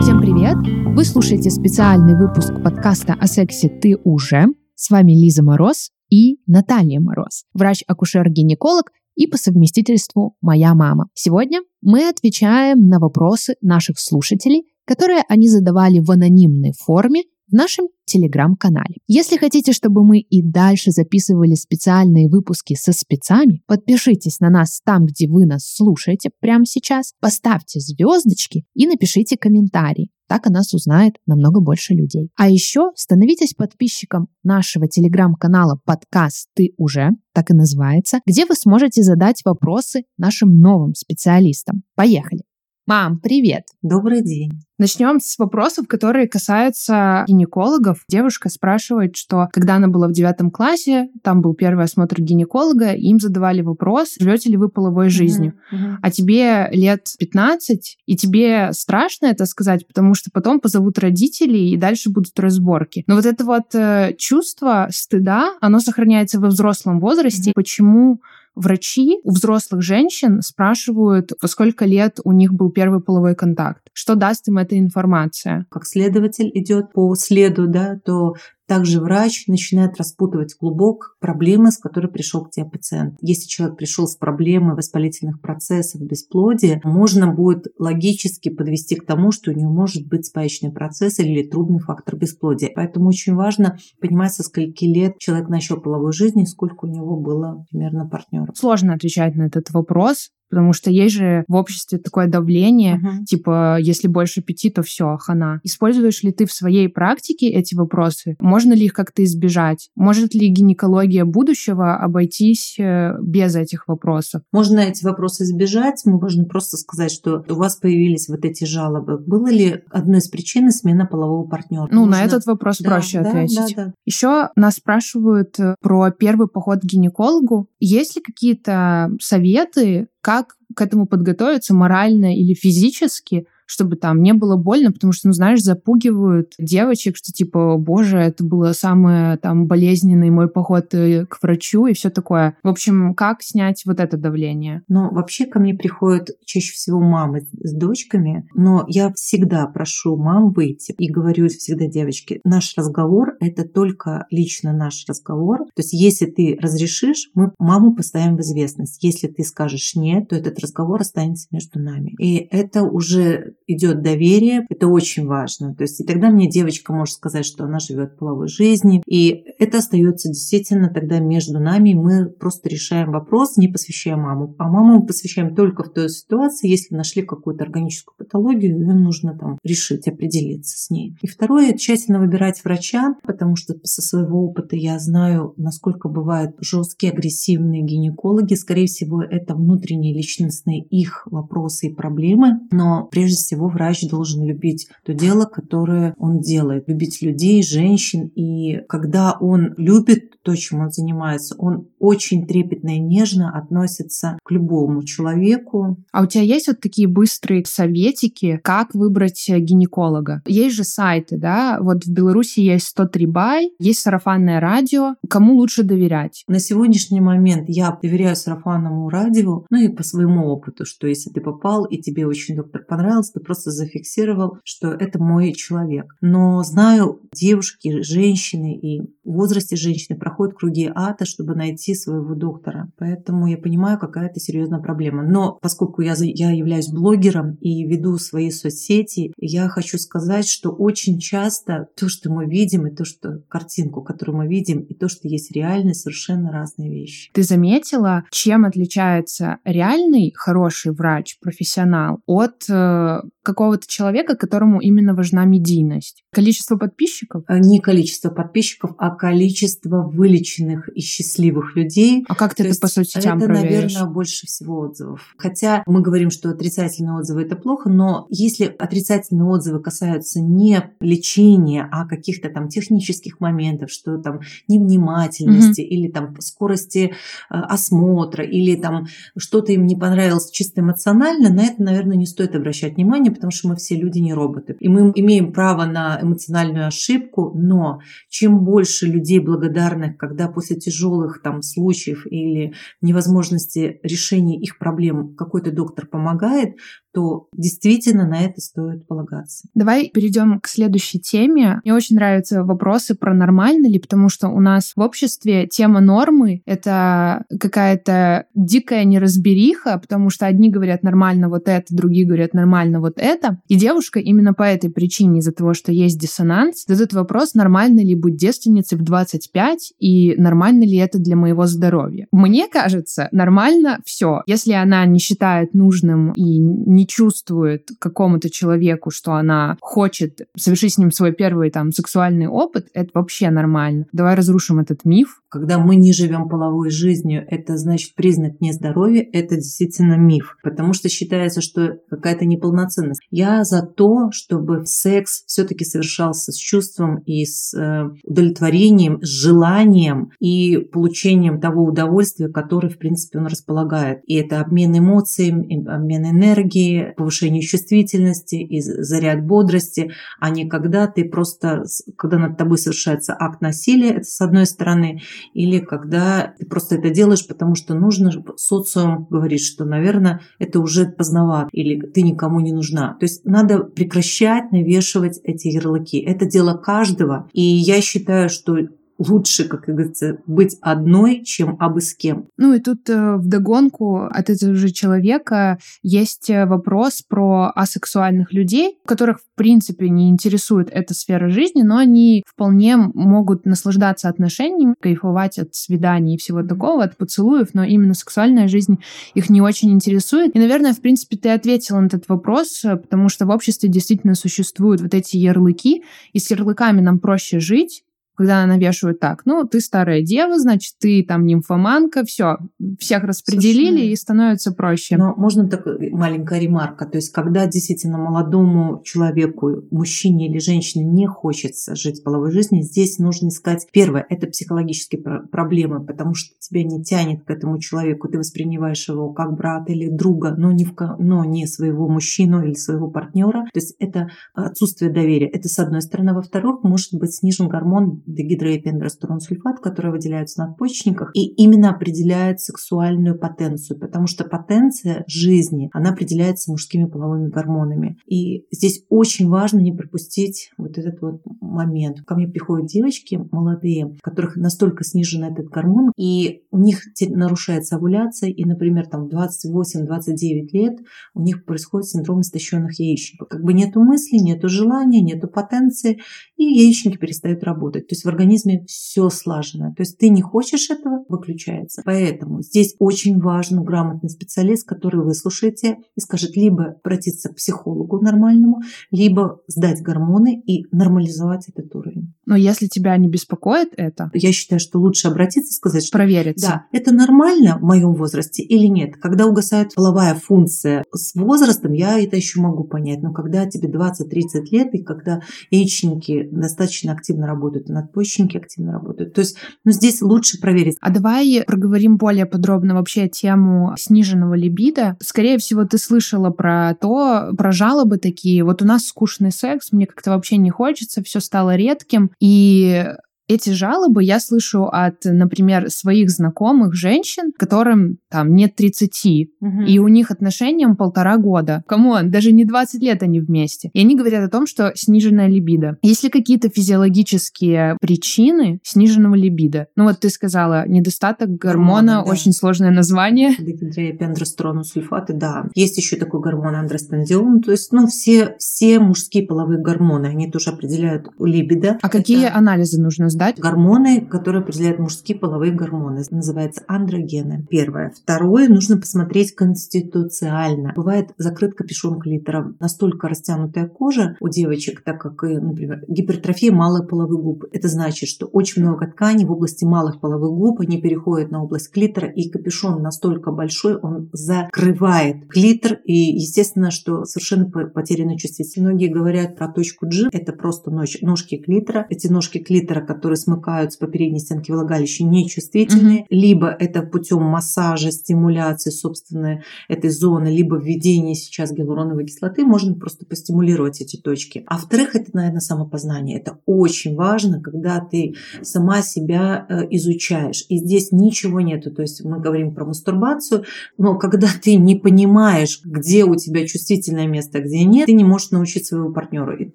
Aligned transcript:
Всем 0.00 0.20
привет! 0.20 0.56
Вы 0.96 1.04
слушаете 1.04 1.50
специальный 1.50 2.16
выпуск 2.18 2.52
подкаста 2.64 3.12
о 3.12 3.28
сексе 3.28 3.68
«Ты 3.68 3.96
уже». 4.02 4.46
С 4.74 4.90
вами 4.90 5.12
Лиза 5.12 5.44
Мороз 5.44 5.90
и 6.08 6.40
Наталья 6.48 6.98
Мороз, 6.98 7.44
врач-акушер-гинеколог 7.54 8.90
и 9.14 9.28
по 9.28 9.36
совместительству 9.36 10.34
моя 10.40 10.74
мама. 10.74 11.10
Сегодня 11.14 11.60
мы 11.80 12.08
отвечаем 12.08 12.88
на 12.88 12.98
вопросы 12.98 13.54
наших 13.60 14.00
слушателей, 14.00 14.64
которые 14.84 15.22
они 15.28 15.48
задавали 15.48 16.00
в 16.00 16.10
анонимной 16.10 16.72
форме 16.72 17.22
в 17.50 17.54
нашем 17.54 17.88
телеграм-канале. 18.04 18.96
Если 19.06 19.36
хотите, 19.36 19.72
чтобы 19.72 20.04
мы 20.04 20.20
и 20.20 20.42
дальше 20.42 20.90
записывали 20.90 21.54
специальные 21.54 22.28
выпуски 22.28 22.74
со 22.74 22.92
спецами, 22.92 23.62
подпишитесь 23.66 24.40
на 24.40 24.50
нас 24.50 24.80
там, 24.84 25.06
где 25.06 25.28
вы 25.28 25.46
нас 25.46 25.72
слушаете 25.72 26.30
прямо 26.40 26.64
сейчас, 26.66 27.12
поставьте 27.20 27.80
звездочки 27.80 28.64
и 28.74 28.86
напишите 28.86 29.36
комментарий. 29.36 30.10
Так 30.28 30.46
о 30.46 30.50
нас 30.50 30.72
узнает 30.74 31.14
намного 31.26 31.60
больше 31.60 31.92
людей. 31.92 32.30
А 32.36 32.48
еще 32.48 32.92
становитесь 32.94 33.54
подписчиком 33.54 34.28
нашего 34.44 34.86
телеграм-канала 34.86 35.80
«Подкаст 35.84 36.48
Ты 36.54 36.72
уже», 36.76 37.10
так 37.34 37.50
и 37.50 37.54
называется, 37.54 38.20
где 38.26 38.46
вы 38.46 38.54
сможете 38.54 39.02
задать 39.02 39.42
вопросы 39.44 40.02
нашим 40.18 40.56
новым 40.56 40.94
специалистам. 40.94 41.82
Поехали! 41.96 42.49
Мам, 42.86 43.20
привет! 43.20 43.64
Добрый 43.82 44.22
день! 44.22 44.50
Начнем 44.78 45.20
с 45.20 45.38
вопросов, 45.38 45.86
которые 45.86 46.26
касаются 46.26 47.24
гинекологов. 47.28 48.02
Девушка 48.08 48.48
спрашивает, 48.48 49.14
что 49.14 49.48
когда 49.52 49.74
она 49.76 49.88
была 49.88 50.08
в 50.08 50.12
девятом 50.12 50.50
классе, 50.50 51.08
там 51.22 51.42
был 51.42 51.54
первый 51.54 51.84
осмотр 51.84 52.22
гинеколога, 52.22 52.94
им 52.94 53.18
задавали 53.18 53.60
вопрос, 53.60 54.14
живете 54.18 54.48
ли 54.48 54.56
вы 54.56 54.70
половой 54.70 55.10
жизнью. 55.10 55.52
Uh-huh, 55.70 55.76
uh-huh. 55.76 55.96
А 56.00 56.10
тебе 56.10 56.68
лет 56.72 57.08
15, 57.18 57.98
и 58.06 58.16
тебе 58.16 58.70
страшно 58.72 59.26
это 59.26 59.44
сказать, 59.44 59.86
потому 59.86 60.14
что 60.14 60.30
потом 60.32 60.58
позовут 60.60 60.98
родителей, 60.98 61.72
и 61.72 61.76
дальше 61.76 62.08
будут 62.08 62.40
разборки. 62.40 63.04
Но 63.06 63.16
вот 63.16 63.26
это 63.26 63.44
вот 63.44 63.74
э, 63.74 64.14
чувство 64.16 64.88
стыда, 64.90 65.52
оно 65.60 65.80
сохраняется 65.80 66.40
во 66.40 66.48
взрослом 66.48 67.00
возрасте. 67.00 67.50
Uh-huh. 67.50 67.54
Почему 67.54 68.22
врачи 68.54 69.18
у 69.22 69.30
взрослых 69.30 69.82
женщин 69.82 70.42
спрашивают, 70.42 71.32
во 71.40 71.48
сколько 71.48 71.84
лет 71.84 72.18
у 72.24 72.32
них 72.32 72.52
был 72.52 72.70
первый 72.70 73.00
половой 73.00 73.34
контакт. 73.34 73.82
Что 73.92 74.14
даст 74.14 74.48
им 74.48 74.58
эта 74.58 74.78
информация? 74.78 75.66
Как 75.70 75.86
следователь 75.86 76.50
идет 76.54 76.92
по 76.92 77.14
следу, 77.14 77.66
да, 77.66 77.98
то 78.04 78.34
также 78.70 79.00
врач 79.00 79.48
начинает 79.48 79.96
распутывать 79.96 80.54
клубок 80.54 81.16
проблемы, 81.18 81.72
с 81.72 81.76
которой 81.76 82.06
пришел 82.06 82.44
к 82.44 82.52
тебе 82.52 82.66
пациент. 82.66 83.16
Если 83.20 83.48
человек 83.48 83.76
пришел 83.76 84.06
с 84.06 84.14
проблемой 84.14 84.76
воспалительных 84.76 85.40
процессов 85.40 86.00
бесплодия, 86.02 86.80
можно 86.84 87.26
будет 87.26 87.66
логически 87.80 88.48
подвести 88.48 88.94
к 88.94 89.04
тому, 89.04 89.32
что 89.32 89.50
у 89.50 89.54
него 89.54 89.72
может 89.72 90.06
быть 90.06 90.24
спаечный 90.24 90.70
процесс 90.70 91.18
или 91.18 91.42
трудный 91.42 91.80
фактор 91.80 92.14
бесплодия. 92.14 92.70
Поэтому 92.72 93.08
очень 93.08 93.34
важно 93.34 93.76
понимать, 94.00 94.34
со 94.34 94.44
скольки 94.44 94.84
лет 94.84 95.18
человек 95.18 95.48
начал 95.48 95.80
половой 95.80 96.12
жизни, 96.12 96.44
сколько 96.44 96.84
у 96.84 96.88
него 96.88 97.16
было 97.16 97.66
примерно 97.72 98.06
партнеров. 98.06 98.56
Сложно 98.56 98.94
отвечать 98.94 99.34
на 99.34 99.48
этот 99.48 99.68
вопрос, 99.72 100.30
Потому 100.50 100.72
что 100.72 100.90
есть 100.90 101.14
же 101.14 101.44
в 101.48 101.54
обществе 101.54 101.98
такое 101.98 102.26
давление, 102.26 102.96
uh-huh. 102.96 103.24
типа, 103.24 103.78
если 103.80 104.08
больше 104.08 104.42
пяти, 104.42 104.70
то 104.70 104.82
все, 104.82 105.16
хана. 105.16 105.60
Используешь 105.62 106.22
ли 106.22 106.32
ты 106.32 106.44
в 106.44 106.52
своей 106.52 106.88
практике 106.88 107.48
эти 107.48 107.74
вопросы? 107.74 108.36
Можно 108.40 108.72
ли 108.72 108.86
их 108.86 108.92
как-то 108.92 109.22
избежать? 109.24 109.90
Может 109.94 110.34
ли 110.34 110.48
гинекология 110.48 111.24
будущего 111.24 111.96
обойтись 111.96 112.76
э, 112.78 113.14
без 113.22 113.54
этих 113.54 113.86
вопросов? 113.86 114.42
Можно 114.52 114.80
эти 114.80 115.04
вопросы 115.04 115.44
избежать, 115.44 116.02
можно 116.04 116.44
просто 116.44 116.76
сказать, 116.76 117.12
что 117.12 117.44
у 117.48 117.54
вас 117.54 117.76
появились 117.76 118.28
вот 118.28 118.44
эти 118.44 118.64
жалобы. 118.64 119.18
Было 119.18 119.48
ли 119.48 119.82
одной 119.90 120.18
из 120.18 120.28
причин 120.28 120.70
смена 120.70 121.06
полового 121.06 121.46
партнера? 121.46 121.88
Ну, 121.90 122.06
Можно... 122.06 122.16
на 122.16 122.24
этот 122.24 122.46
вопрос 122.46 122.78
да, 122.78 122.90
проще 122.90 123.20
да, 123.20 123.30
ответить. 123.30 123.76
Да, 123.76 123.84
да. 123.84 123.92
Еще 124.04 124.48
нас 124.56 124.74
спрашивают 124.74 125.58
э, 125.58 125.74
про 125.80 126.10
первый 126.10 126.48
поход 126.48 126.80
к 126.80 126.84
гинекологу. 126.84 127.68
Есть 127.78 128.16
ли 128.16 128.22
какие-то 128.22 129.10
советы, 129.20 130.08
как 130.20 130.56
к 130.74 130.80
этому 130.80 131.06
подготовиться 131.06 131.74
морально 131.74 132.36
или 132.36 132.54
физически, 132.54 133.46
чтобы 133.70 133.96
там 133.96 134.20
не 134.20 134.34
было 134.34 134.56
больно, 134.56 134.90
потому 134.90 135.12
что, 135.12 135.28
ну, 135.28 135.32
знаешь, 135.32 135.62
запугивают 135.62 136.54
девочек, 136.58 137.16
что 137.16 137.32
типа, 137.32 137.76
боже, 137.76 138.18
это 138.18 138.42
было 138.42 138.72
самое 138.72 139.36
там 139.36 139.66
болезненный 139.66 140.30
мой 140.30 140.48
поход 140.48 140.92
э, 140.92 141.24
к 141.26 141.40
врачу 141.40 141.86
и 141.86 141.94
все 141.94 142.10
такое. 142.10 142.56
В 142.64 142.68
общем, 142.68 143.14
как 143.14 143.42
снять 143.42 143.82
вот 143.86 144.00
это 144.00 144.16
давление? 144.16 144.82
Ну, 144.88 145.10
вообще 145.12 145.46
ко 145.46 145.60
мне 145.60 145.74
приходят 145.74 146.30
чаще 146.44 146.72
всего 146.72 147.00
мамы 147.00 147.46
с 147.62 147.72
дочками, 147.72 148.48
но 148.54 148.84
я 148.88 149.12
всегда 149.12 149.66
прошу 149.66 150.16
мам 150.16 150.50
выйти 150.50 150.94
и 150.98 151.10
говорю 151.10 151.48
всегда 151.48 151.86
девочке, 151.86 152.40
наш 152.44 152.74
разговор– 152.76 153.36
это 153.40 153.68
только 153.68 154.26
лично 154.30 154.72
наш 154.72 155.04
разговор. 155.08 155.60
То 155.76 155.82
есть 155.82 155.92
если 155.92 156.26
ты 156.26 156.58
разрешишь, 156.60 157.30
мы 157.34 157.52
маму 157.58 157.94
поставим 157.94 158.36
в 158.36 158.40
известность. 158.40 159.02
Если 159.02 159.28
ты 159.28 159.44
скажешь 159.44 159.94
нет, 159.94 160.28
то 160.28 160.36
этот 160.36 160.58
разговор 160.58 161.00
останется 161.02 161.46
между 161.52 161.78
нами. 161.78 162.14
И 162.18 162.36
это 162.50 162.82
уже 162.82 163.54
идет 163.66 164.02
доверие, 164.02 164.66
это 164.68 164.88
очень 164.88 165.26
важно. 165.26 165.74
То 165.74 165.82
есть 165.82 166.00
и 166.00 166.04
тогда 166.04 166.30
мне 166.30 166.48
девочка 166.48 166.92
может 166.92 167.14
сказать, 167.14 167.44
что 167.44 167.64
она 167.64 167.78
живет 167.78 168.18
половой 168.18 168.48
жизнью, 168.48 169.02
и 169.06 169.44
это 169.58 169.78
остается 169.78 170.28
действительно 170.28 170.88
тогда 170.88 171.18
между 171.18 171.60
нами, 171.60 171.94
мы 171.94 172.28
просто 172.28 172.68
решаем 172.68 173.12
вопрос, 173.12 173.56
не 173.56 173.68
посвящая 173.68 174.16
маму. 174.16 174.54
А 174.58 174.68
маму 174.68 175.00
мы 175.00 175.06
посвящаем 175.06 175.54
только 175.54 175.84
в 175.84 175.92
той 175.92 176.08
ситуации, 176.08 176.68
если 176.68 176.94
нашли 176.94 177.22
какую-то 177.22 177.64
органическую 177.64 178.14
патологию, 178.16 178.78
ее 178.78 178.94
нужно 178.94 179.36
там 179.36 179.58
решить, 179.62 180.08
определиться 180.08 180.78
с 180.78 180.90
ней. 180.90 181.16
И 181.22 181.26
второе, 181.26 181.76
тщательно 181.76 182.18
выбирать 182.18 182.62
врача, 182.64 183.14
потому 183.22 183.56
что 183.56 183.74
со 183.84 184.02
своего 184.02 184.44
опыта 184.46 184.76
я 184.76 184.98
знаю, 184.98 185.54
насколько 185.56 186.08
бывают 186.08 186.56
жесткие, 186.60 187.12
агрессивные 187.12 187.82
гинекологи. 187.82 188.54
Скорее 188.54 188.86
всего, 188.86 189.22
это 189.22 189.54
внутренние 189.54 190.14
личностные 190.14 190.82
их 190.82 191.26
вопросы 191.30 191.88
и 191.88 191.94
проблемы. 191.94 192.60
Но 192.70 193.08
прежде 193.10 193.36
всего 193.50 193.68
врач 193.68 194.08
должен 194.08 194.44
любить 194.44 194.88
то 195.04 195.12
дело, 195.12 195.44
которое 195.44 196.14
он 196.18 196.38
делает, 196.40 196.88
любить 196.88 197.20
людей, 197.20 197.64
женщин. 197.64 198.30
И 198.36 198.80
когда 198.88 199.36
он 199.40 199.74
любит 199.76 200.40
то, 200.42 200.54
чем 200.54 200.80
он 200.80 200.90
занимается, 200.90 201.56
он 201.58 201.88
очень 201.98 202.46
трепетно 202.46 202.96
и 202.96 203.00
нежно 203.00 203.56
относится 203.58 204.38
к 204.44 204.50
любому 204.52 205.02
человеку. 205.02 205.98
А 206.12 206.22
у 206.22 206.26
тебя 206.26 206.44
есть 206.44 206.68
вот 206.68 206.80
такие 206.80 207.08
быстрые 207.08 207.64
советики, 207.66 208.60
как 208.62 208.94
выбрать 208.94 209.44
гинеколога? 209.48 210.42
Есть 210.46 210.76
же 210.76 210.84
сайты, 210.84 211.36
да? 211.36 211.78
Вот 211.80 212.04
в 212.04 212.12
Беларуси 212.12 212.60
есть 212.60 212.86
103 212.86 213.26
бай, 213.26 213.72
есть 213.80 214.00
сарафанное 214.00 214.60
радио. 214.60 215.16
Кому 215.28 215.54
лучше 215.54 215.82
доверять? 215.82 216.44
На 216.46 216.60
сегодняшний 216.60 217.20
момент 217.20 217.64
я 217.68 217.98
доверяю 218.00 218.36
сарафанному 218.36 219.08
радио, 219.10 219.64
ну 219.70 219.76
и 219.76 219.88
по 219.88 220.04
своему 220.04 220.46
опыту, 220.46 220.84
что 220.84 221.08
если 221.08 221.30
ты 221.30 221.40
попал 221.40 221.84
и 221.84 221.98
тебе 221.98 222.26
очень 222.26 222.56
доктор 222.56 222.84
понравился, 222.88 223.29
ты 223.32 223.40
просто 223.40 223.70
зафиксировал, 223.70 224.58
что 224.64 224.88
это 224.88 225.22
мой 225.22 225.52
человек. 225.52 226.14
Но 226.20 226.62
знаю 226.62 227.20
девушки, 227.32 228.02
женщины 228.02 228.76
и 228.76 229.02
в 229.24 229.32
возрасте 229.32 229.76
женщины 229.76 230.18
проходят 230.18 230.56
круги 230.56 230.90
ада, 230.94 231.24
чтобы 231.24 231.54
найти 231.54 231.94
своего 231.94 232.34
доктора. 232.34 232.90
Поэтому 232.98 233.46
я 233.46 233.56
понимаю, 233.56 233.98
какая 233.98 234.28
это 234.28 234.40
серьезная 234.40 234.80
проблема. 234.80 235.22
Но 235.22 235.58
поскольку 235.60 236.02
я, 236.02 236.14
я 236.18 236.50
являюсь 236.50 236.88
блогером 236.88 237.56
и 237.60 237.84
веду 237.86 238.18
свои 238.18 238.50
соцсети, 238.50 239.32
я 239.38 239.68
хочу 239.68 239.98
сказать, 239.98 240.48
что 240.48 240.70
очень 240.70 241.18
часто 241.18 241.88
то, 241.96 242.08
что 242.08 242.30
мы 242.30 242.46
видим, 242.46 242.86
и 242.86 242.94
то, 242.94 243.04
что 243.04 243.42
картинку, 243.48 244.02
которую 244.02 244.38
мы 244.38 244.48
видим, 244.48 244.80
и 244.80 244.94
то, 244.94 245.08
что 245.08 245.28
есть 245.28 245.52
реальность, 245.52 246.02
совершенно 246.02 246.50
разные 246.50 246.90
вещи. 246.90 247.30
Ты 247.32 247.42
заметила, 247.42 248.24
чем 248.30 248.64
отличается 248.64 249.58
реальный 249.64 250.32
хороший 250.34 250.92
врач, 250.92 251.38
профессионал 251.40 252.20
от 252.26 252.68
э, 252.68 253.19
uh, 253.20 253.28
какого-то 253.42 253.86
человека, 253.86 254.36
которому 254.36 254.80
именно 254.80 255.14
важна 255.14 255.44
медийность? 255.44 256.24
Количество 256.32 256.76
подписчиков? 256.76 257.44
А, 257.46 257.58
не 257.58 257.80
количество 257.80 258.30
подписчиков, 258.30 258.92
а 258.98 259.14
количество 259.14 260.02
вылеченных 260.02 260.88
и 260.94 261.00
счастливых 261.00 261.76
людей. 261.76 262.24
А 262.28 262.34
как 262.34 262.54
ты 262.54 262.64
То 262.64 262.68
это 262.68 262.80
по 262.80 262.88
соцсетям 262.88 263.38
Это, 263.38 263.46
проверяешь? 263.46 263.94
наверное, 263.94 264.12
больше 264.12 264.46
всего 264.46 264.80
отзывов. 264.80 265.34
Хотя 265.36 265.82
мы 265.86 266.02
говорим, 266.02 266.30
что 266.30 266.50
отрицательные 266.50 267.18
отзывы– 267.18 267.42
это 267.42 267.56
плохо, 267.56 267.88
но 267.88 268.26
если 268.28 268.64
отрицательные 268.64 269.48
отзывы 269.48 269.80
касаются 269.80 270.40
не 270.40 270.90
лечения, 271.00 271.88
а 271.90 272.06
каких-то 272.06 272.50
там 272.50 272.68
технических 272.68 273.40
моментов, 273.40 273.90
что 273.90 274.18
там 274.18 274.40
невнимательности 274.68 275.80
mm-hmm. 275.80 275.84
или 275.84 276.10
там 276.10 276.40
скорости 276.40 277.12
э, 277.50 277.54
осмотра, 277.54 278.44
или 278.44 278.76
там 278.76 279.06
что-то 279.36 279.72
им 279.72 279.86
не 279.86 279.96
понравилось 279.96 280.50
чисто 280.50 280.80
эмоционально, 280.80 281.50
на 281.50 281.62
это, 281.62 281.82
наверное, 281.82 282.16
не 282.16 282.26
стоит 282.26 282.54
обращать 282.54 282.96
внимание, 282.96 283.29
уровне, 283.30 283.34
потому 283.34 283.50
что 283.50 283.68
мы 283.68 283.76
все 283.76 283.96
люди 283.96 284.18
не 284.18 284.34
роботы. 284.34 284.76
И 284.80 284.88
мы 284.88 285.12
имеем 285.14 285.52
право 285.52 285.84
на 285.84 286.18
эмоциональную 286.20 286.86
ошибку, 286.86 287.52
но 287.54 288.00
чем 288.28 288.64
больше 288.64 289.06
людей 289.06 289.38
благодарных, 289.38 290.16
когда 290.16 290.48
после 290.48 290.76
тяжелых 290.76 291.42
там 291.42 291.62
случаев 291.62 292.26
или 292.26 292.74
невозможности 293.00 294.00
решения 294.02 294.58
их 294.60 294.78
проблем 294.78 295.34
какой-то 295.34 295.70
доктор 295.70 296.06
помогает, 296.06 296.76
то 297.12 297.48
действительно 297.56 298.26
на 298.26 298.40
это 298.40 298.60
стоит 298.60 299.06
полагаться. 299.06 299.68
Давай 299.74 300.10
перейдем 300.10 300.60
к 300.60 300.68
следующей 300.68 301.20
теме. 301.20 301.80
Мне 301.84 301.94
очень 301.94 302.16
нравятся 302.16 302.64
вопросы 302.64 303.14
про 303.14 303.34
нормально 303.34 303.86
ли, 303.86 303.98
потому 303.98 304.28
что 304.28 304.48
у 304.48 304.60
нас 304.60 304.92
в 304.94 305.00
обществе 305.00 305.66
тема 305.66 306.00
нормы— 306.00 306.62
это 306.66 307.44
какая-то 307.58 308.46
дикая 308.54 309.04
неразбериха, 309.04 309.98
потому 309.98 310.30
что 310.30 310.46
одни 310.46 310.70
говорят 310.70 311.02
нормально 311.02 311.48
вот 311.48 311.68
это, 311.68 311.86
другие 311.90 312.26
говорят 312.26 312.54
нормально 312.54 313.00
вот 313.00 313.14
это. 313.16 313.60
И 313.68 313.76
девушка 313.76 314.20
именно 314.20 314.54
по 314.54 314.62
этой 314.62 314.90
причине, 314.90 315.40
из-за 315.40 315.52
того, 315.52 315.74
что 315.74 315.92
есть 315.92 316.18
диссонанс, 316.18 316.84
задает 316.86 317.12
вопрос, 317.12 317.54
нормально 317.54 318.00
ли 318.00 318.14
быть 318.14 318.36
девственницей 318.36 318.98
в 318.98 319.02
25 319.02 319.94
и 319.98 320.34
нормально 320.36 320.84
ли 320.84 320.96
это 320.96 321.18
для 321.18 321.36
моего 321.36 321.66
здоровья. 321.66 322.26
Мне 322.32 322.68
кажется, 322.68 323.28
нормально 323.32 324.00
все. 324.04 324.42
Если 324.46 324.72
она 324.72 325.04
не 325.06 325.18
считает 325.18 325.74
нужным 325.74 326.32
и 326.32 326.58
не 326.58 326.99
не 327.00 327.06
чувствует 327.06 327.88
какому-то 327.98 328.50
человеку, 328.50 329.10
что 329.10 329.32
она 329.32 329.78
хочет 329.80 330.42
совершить 330.56 330.94
с 330.94 330.98
ним 330.98 331.10
свой 331.10 331.32
первый 331.32 331.70
там 331.70 331.92
сексуальный 331.92 332.46
опыт, 332.46 332.88
это 332.92 333.10
вообще 333.14 333.48
нормально. 333.50 334.04
Давай 334.12 334.34
разрушим 334.34 334.80
этот 334.80 335.06
миф. 335.06 335.40
Когда 335.48 335.78
мы 335.78 335.96
не 335.96 336.12
живем 336.12 336.48
половой 336.48 336.90
жизнью, 336.90 337.44
это 337.48 337.76
значит 337.76 338.14
признак 338.14 338.60
нездоровья, 338.60 339.26
это 339.32 339.56
действительно 339.56 340.16
миф, 340.16 340.58
потому 340.62 340.92
что 340.92 341.08
считается, 341.08 341.60
что 341.62 341.98
какая-то 342.10 342.44
неполноценность. 342.44 343.20
Я 343.30 343.64
за 343.64 343.82
то, 343.82 344.30
чтобы 344.30 344.84
секс 344.84 345.42
все-таки 345.46 345.84
совершался 345.84 346.52
с 346.52 346.56
чувством 346.56 347.20
и 347.20 347.44
с 347.46 347.74
э, 347.74 348.10
удовлетворением, 348.24 349.22
с 349.22 349.28
желанием 349.28 350.32
и 350.38 350.76
получением 350.76 351.60
того 351.60 351.84
удовольствия, 351.84 352.48
которое, 352.48 352.90
в 352.90 352.98
принципе, 352.98 353.38
он 353.38 353.46
располагает. 353.46 354.20
И 354.26 354.34
это 354.34 354.60
обмен 354.60 354.98
эмоциями, 354.98 355.88
обмен 355.88 356.26
энергией, 356.26 356.89
повышение 357.16 357.62
чувствительности, 357.62 358.56
и 358.56 358.80
заряд 358.80 359.44
бодрости, 359.44 360.12
а 360.38 360.50
не 360.50 360.68
когда 360.68 361.06
ты 361.06 361.24
просто, 361.24 361.84
когда 362.16 362.38
над 362.38 362.56
тобой 362.56 362.78
совершается 362.78 363.36
акт 363.38 363.60
насилия, 363.60 364.10
это 364.10 364.24
с 364.24 364.40
одной 364.40 364.66
стороны, 364.66 365.22
или 365.54 365.78
когда 365.78 366.54
ты 366.58 366.66
просто 366.66 366.96
это 366.96 367.10
делаешь, 367.10 367.46
потому 367.46 367.74
что 367.74 367.94
нужно, 367.94 368.30
социум 368.56 369.26
говорит, 369.30 369.60
что, 369.60 369.84
наверное, 369.84 370.40
это 370.58 370.80
уже 370.80 371.06
поздновато, 371.06 371.68
или 371.72 372.00
ты 372.00 372.22
никому 372.22 372.60
не 372.60 372.72
нужна. 372.72 373.16
То 373.20 373.24
есть 373.24 373.44
надо 373.44 373.80
прекращать 373.80 374.72
навешивать 374.72 375.40
эти 375.44 375.68
ярлыки. 375.68 376.18
Это 376.18 376.46
дело 376.46 376.74
каждого. 376.74 377.48
И 377.52 377.62
я 377.62 378.00
считаю, 378.00 378.48
что 378.48 378.76
лучше, 379.20 379.68
как 379.68 379.84
говорится, 379.84 380.38
быть 380.46 380.76
одной, 380.80 381.44
чем 381.44 381.76
абы 381.78 382.00
с 382.00 382.14
кем. 382.14 382.48
Ну 382.56 382.72
и 382.72 382.80
тут 382.80 383.08
э, 383.10 383.36
вдогонку 383.36 384.22
от 384.24 384.48
этого 384.48 384.74
же 384.74 384.90
человека 384.90 385.78
есть 386.02 386.48
э, 386.48 386.64
вопрос 386.64 387.22
про 387.22 387.70
асексуальных 387.74 388.52
людей, 388.52 388.96
которых 389.04 389.40
в 389.40 389.56
принципе 389.56 390.08
не 390.08 390.30
интересует 390.30 390.88
эта 390.90 391.12
сфера 391.12 391.50
жизни, 391.50 391.82
но 391.82 391.98
они 391.98 392.42
вполне 392.46 392.96
могут 392.96 393.66
наслаждаться 393.66 394.28
отношениями, 394.30 394.94
кайфовать 394.98 395.58
от 395.58 395.74
свиданий 395.74 396.36
и 396.36 396.38
всего 396.38 396.62
такого, 396.62 397.04
от 397.04 397.18
поцелуев, 397.18 397.74
но 397.74 397.84
именно 397.84 398.14
сексуальная 398.14 398.68
жизнь 398.68 399.00
их 399.34 399.50
не 399.50 399.60
очень 399.60 399.90
интересует. 399.90 400.56
И, 400.56 400.58
наверное, 400.58 400.94
в 400.94 401.00
принципе, 401.00 401.36
ты 401.36 401.50
ответила 401.50 402.00
на 402.00 402.06
этот 402.06 402.26
вопрос, 402.28 402.82
э, 402.86 402.96
потому 402.96 403.28
что 403.28 403.44
в 403.44 403.50
обществе 403.50 403.90
действительно 403.90 404.34
существуют 404.34 405.02
вот 405.02 405.12
эти 405.12 405.36
ярлыки, 405.36 406.04
и 406.32 406.38
с 406.38 406.50
ярлыками 406.50 407.02
нам 407.02 407.18
проще 407.18 407.60
жить, 407.60 408.02
когда 408.40 408.64
навешивают 408.64 409.20
так, 409.20 409.42
ну, 409.44 409.64
ты 409.66 409.80
старая 409.80 410.22
дева, 410.22 410.58
значит, 410.58 410.94
ты 410.98 411.22
там 411.22 411.44
нимфоманка, 411.44 412.24
все, 412.24 412.56
всех 412.98 413.24
распределили 413.24 413.98
Слушай, 413.98 414.12
и 414.12 414.16
становится 414.16 414.72
проще. 414.72 415.18
Но 415.18 415.34
можно 415.36 415.68
такая 415.68 416.10
маленькая 416.10 416.58
ремарка, 416.58 417.04
то 417.04 417.18
есть 417.18 417.32
когда 417.32 417.66
действительно 417.66 418.16
молодому 418.16 419.02
человеку, 419.04 419.82
мужчине 419.90 420.48
или 420.48 420.58
женщине 420.58 421.04
не 421.04 421.26
хочется 421.26 421.94
жить 421.94 422.24
половой 422.24 422.50
жизнью, 422.50 422.82
здесь 422.82 423.18
нужно 423.18 423.48
искать, 423.48 423.86
первое, 423.92 424.24
это 424.30 424.46
психологические 424.46 425.20
проблемы, 425.20 426.02
потому 426.02 426.32
что 426.32 426.54
тебя 426.60 426.82
не 426.82 427.04
тянет 427.04 427.44
к 427.44 427.50
этому 427.50 427.78
человеку, 427.78 428.26
ты 428.28 428.38
воспринимаешь 428.38 429.06
его 429.06 429.34
как 429.34 429.54
брата 429.54 429.92
или 429.92 430.08
друга, 430.08 430.54
но 430.56 430.72
не, 430.72 430.86
в, 430.86 430.94
но 431.18 431.44
не 431.44 431.66
своего 431.66 432.08
мужчину 432.08 432.64
или 432.64 432.72
своего 432.72 433.10
партнера, 433.10 433.64
то 433.64 433.78
есть 433.78 433.96
это 433.98 434.30
отсутствие 434.54 435.12
доверия, 435.12 435.48
это 435.48 435.68
с 435.68 435.78
одной 435.78 436.00
стороны. 436.00 436.32
Во-вторых, 436.32 436.82
может 436.84 437.12
быть 437.12 437.34
снижен 437.34 437.68
гормон 437.68 438.22
дегидроэпендростерон-сульфат, 438.34 439.80
который 439.80 440.10
выделяется 440.10 440.62
в 440.62 440.68
надпочечниках, 440.68 441.30
и 441.34 441.48
именно 441.62 441.90
определяет 441.90 442.60
сексуальную 442.60 443.38
потенцию, 443.38 443.98
потому 443.98 444.26
что 444.26 444.44
потенция 444.44 445.24
жизни, 445.26 445.90
она 445.92 446.10
определяется 446.10 446.70
мужскими 446.70 447.04
половыми 447.04 447.48
гормонами. 447.48 448.18
И 448.26 448.64
здесь 448.70 449.04
очень 449.08 449.48
важно 449.48 449.80
не 449.80 449.92
пропустить 449.92 450.70
вот 450.78 450.98
этот 450.98 451.20
вот 451.20 451.42
момент. 451.60 452.22
Ко 452.26 452.34
мне 452.34 452.48
приходят 452.48 452.86
девочки 452.86 453.40
молодые, 453.50 454.06
у 454.06 454.16
которых 454.22 454.56
настолько 454.56 455.04
снижен 455.04 455.44
этот 455.44 455.66
гормон, 455.66 456.12
и 456.16 456.62
у 456.70 456.78
них 456.78 457.00
нарушается 457.28 457.96
овуляция, 457.96 458.50
и, 458.50 458.64
например, 458.64 459.06
там 459.06 459.28
28-29 459.28 460.68
лет 460.72 460.98
у 461.34 461.42
них 461.42 461.64
происходит 461.64 462.08
синдром 462.08 462.40
истощенных 462.40 462.98
яичников. 462.98 463.48
Как 463.48 463.62
бы 463.62 463.72
нету 463.72 464.00
мысли, 464.00 464.38
нету 464.38 464.68
желания, 464.68 465.20
нету 465.20 465.48
потенции, 465.48 466.20
и 466.56 466.64
яичники 466.64 467.16
перестают 467.16 467.64
работать. 467.64 468.06
То 468.10 468.14
есть 468.14 468.24
в 468.24 468.28
организме 468.28 468.84
все 468.88 469.30
слажено. 469.30 469.94
То 469.94 470.00
есть 470.02 470.18
ты 470.18 470.30
не 470.30 470.42
хочешь 470.42 470.90
этого, 470.90 471.24
выключается. 471.28 472.02
Поэтому 472.04 472.60
здесь 472.60 472.96
очень 472.98 473.38
важен 473.38 473.84
грамотный 473.84 474.28
специалист, 474.28 474.84
который 474.84 475.22
выслушаете 475.22 475.98
и 476.16 476.20
скажет 476.20 476.56
либо 476.56 476.96
обратиться 477.04 477.50
к 477.50 477.54
психологу 477.54 478.20
нормальному, 478.20 478.80
либо 479.12 479.60
сдать 479.68 480.02
гормоны 480.02 480.60
и 480.66 480.86
нормализовать 480.90 481.68
этот 481.68 481.94
уровень. 481.94 482.34
Но 482.50 482.56
если 482.56 482.88
тебя 482.88 483.16
не 483.16 483.28
беспокоит 483.28 483.90
это... 483.96 484.28
Я 484.34 484.50
считаю, 484.50 484.80
что 484.80 484.98
лучше 484.98 485.28
обратиться 485.28 485.70
и 485.70 485.76
сказать, 485.76 486.04
что... 486.04 486.18
Провериться. 486.18 486.66
Да, 486.66 486.86
это 486.90 487.14
нормально 487.14 487.78
в 487.78 487.82
моем 487.82 488.12
возрасте 488.14 488.64
или 488.64 488.86
нет. 488.86 489.14
Когда 489.22 489.46
угасает 489.46 489.94
половая 489.94 490.34
функция 490.34 491.04
с 491.12 491.36
возрастом, 491.36 491.92
я 491.92 492.18
это 492.20 492.34
еще 492.34 492.60
могу 492.60 492.82
понять. 492.82 493.22
Но 493.22 493.32
когда 493.32 493.66
тебе 493.66 493.88
20-30 493.88 494.64
лет, 494.72 494.92
и 494.94 495.04
когда 495.04 495.42
яичники 495.70 496.48
достаточно 496.50 497.12
активно 497.12 497.46
работают, 497.46 497.88
надпочечники 497.88 498.56
активно 498.56 498.94
работают. 498.94 499.32
То 499.32 499.42
есть 499.42 499.56
ну, 499.84 499.92
здесь 499.92 500.20
лучше 500.20 500.60
проверить. 500.60 500.96
А 501.00 501.10
давай 501.10 501.62
проговорим 501.64 502.16
более 502.16 502.46
подробно 502.46 502.94
вообще 502.94 503.28
тему 503.28 503.94
сниженного 503.96 504.54
либидо. 504.54 505.16
Скорее 505.20 505.58
всего, 505.58 505.84
ты 505.84 505.98
слышала 505.98 506.50
про 506.50 506.96
то, 507.00 507.52
про 507.56 507.70
жалобы 507.70 508.16
такие. 508.16 508.64
Вот 508.64 508.82
у 508.82 508.84
нас 508.84 509.04
скучный 509.04 509.52
секс, 509.52 509.92
мне 509.92 510.06
как-то 510.06 510.30
вообще 510.30 510.56
не 510.56 510.70
хочется, 510.70 511.22
все 511.22 511.38
стало 511.38 511.76
редким. 511.76 512.32
И 512.40 513.04
эти 513.50 513.70
жалобы 513.70 514.22
я 514.22 514.40
слышу 514.40 514.84
от, 514.84 515.24
например, 515.24 515.90
своих 515.90 516.30
знакомых 516.30 516.94
женщин, 516.94 517.52
которым 517.58 518.18
там 518.30 518.54
нет 518.54 518.76
30, 518.76 519.50
угу. 519.60 519.82
и 519.82 519.98
у 519.98 520.08
них 520.08 520.30
отношениям 520.30 520.96
полтора 520.96 521.36
года. 521.36 521.82
Come 521.86 522.11
on, 522.11 522.30
даже 522.30 522.52
не 522.52 522.64
20 522.64 523.02
лет 523.02 523.22
они 523.22 523.40
вместе. 523.40 523.90
И 523.92 524.00
они 524.00 524.16
говорят 524.16 524.44
о 524.44 524.50
том, 524.50 524.66
что 524.66 524.92
сниженная 524.94 525.48
либидо. 525.48 525.96
Есть 526.02 526.22
ли 526.22 526.30
какие-то 526.30 526.68
физиологические 526.68 527.96
причины 528.00 528.80
сниженного 528.84 529.34
либидо? 529.34 529.86
Ну 529.96 530.04
вот 530.04 530.20
ты 530.20 530.30
сказала, 530.30 530.86
недостаток 530.86 531.50
гормона, 531.50 531.80
Гормоны, 531.80 532.24
да. 532.24 532.30
очень 532.30 532.52
сложное 532.52 532.90
название. 532.90 533.54
Дегидрия 533.58 534.82
сульфаты, 534.82 535.32
да. 535.34 535.64
Есть 535.74 535.96
еще 535.96 536.16
такой 536.16 536.40
гормон 536.40 536.74
андростендион, 536.74 537.62
то 537.62 537.72
есть, 537.72 537.92
ну, 537.92 538.06
все, 538.06 538.54
все 538.58 538.98
мужские 538.98 539.46
половые 539.46 539.80
гормоны, 539.80 540.26
они 540.26 540.50
тоже 540.50 540.70
определяют 540.70 541.28
либидо. 541.38 541.98
А 542.02 542.06
Это... 542.06 542.18
какие 542.18 542.46
анализы 542.46 543.00
нужно 543.00 543.28
сдать? 543.28 543.39
Сдать 543.40 543.58
гормоны, 543.58 544.20
которые 544.20 544.60
определяют 544.60 544.98
мужские 544.98 545.38
половые 545.38 545.72
гормоны. 545.72 546.22
Называется 546.30 546.82
андрогены. 546.86 547.66
Первое. 547.70 548.12
Второе. 548.22 548.68
Нужно 548.68 548.98
посмотреть 548.98 549.54
конституциально. 549.54 550.92
Бывает 550.94 551.30
закрыт 551.38 551.74
капюшон 551.74 552.20
клитора. 552.20 552.74
Настолько 552.80 553.28
растянутая 553.28 553.88
кожа 553.88 554.36
у 554.40 554.48
девочек, 554.50 555.02
так 555.02 555.20
как, 555.22 555.42
например, 555.42 556.04
гипертрофия 556.06 556.70
малых 556.70 557.08
половых 557.08 557.40
губ. 557.40 557.64
Это 557.72 557.88
значит, 557.88 558.28
что 558.28 558.46
очень 558.46 558.82
много 558.82 559.06
тканей 559.06 559.46
в 559.46 559.52
области 559.52 559.86
малых 559.86 560.20
половых 560.20 560.50
губ, 560.50 560.80
они 560.80 561.00
переходят 561.00 561.50
на 561.50 561.62
область 561.62 561.90
клитора, 561.90 562.28
и 562.28 562.50
капюшон 562.50 563.02
настолько 563.02 563.52
большой, 563.52 563.96
он 563.96 564.28
закрывает 564.34 565.48
клитор, 565.48 565.98
и 566.04 566.12
естественно, 566.12 566.90
что 566.90 567.24
совершенно 567.24 567.70
потеряна 567.70 568.36
чувствительность. 568.36 568.76
Многие 568.76 569.08
говорят 569.08 569.56
про 569.56 569.68
точку 569.68 570.06
G, 570.06 570.28
это 570.30 570.52
просто 570.52 570.90
ножки 570.90 571.56
клитора. 571.56 572.06
Эти 572.10 572.26
ножки 572.26 572.58
клитора, 572.58 573.00
которые 573.00 573.29
которые 573.30 573.42
смыкаются 573.42 573.98
по 573.98 574.08
передней 574.08 574.40
стенке 574.40 574.72
влагалища, 574.72 575.24
нечувствительные, 575.24 576.22
mm-hmm. 576.22 576.26
либо 576.30 576.66
это 576.66 577.02
путем 577.02 577.42
массажа, 577.42 578.10
стимуляции 578.10 578.90
собственной 578.90 579.62
этой 579.88 580.10
зоны, 580.10 580.48
либо 580.48 580.76
введения 580.76 581.36
сейчас 581.36 581.70
гиалуроновой 581.70 582.26
кислоты, 582.26 582.64
можно 582.64 582.94
просто 582.94 583.24
постимулировать 583.24 584.00
эти 584.00 584.16
точки. 584.16 584.64
А 584.66 584.74
во-вторых, 584.74 585.14
это, 585.14 585.30
наверное, 585.32 585.60
самопознание. 585.60 586.40
Это 586.40 586.58
очень 586.66 587.14
важно, 587.14 587.60
когда 587.60 588.00
ты 588.00 588.34
сама 588.62 589.00
себя 589.02 589.64
э, 589.68 589.86
изучаешь. 589.90 590.64
И 590.68 590.78
здесь 590.78 591.12
ничего 591.12 591.60
нету. 591.60 591.92
То 591.92 592.02
есть 592.02 592.24
мы 592.24 592.40
говорим 592.40 592.74
про 592.74 592.84
мастурбацию, 592.84 593.64
но 593.96 594.18
когда 594.18 594.48
ты 594.60 594.74
не 594.74 594.96
понимаешь, 594.96 595.82
где 595.84 596.24
у 596.24 596.34
тебя 596.34 596.66
чувствительное 596.66 597.28
место, 597.28 597.60
где 597.60 597.84
нет, 597.84 598.06
ты 598.06 598.12
не 598.12 598.24
можешь 598.24 598.50
научить 598.50 598.86
своего 598.86 599.12
партнера. 599.12 599.56
И 599.56 599.70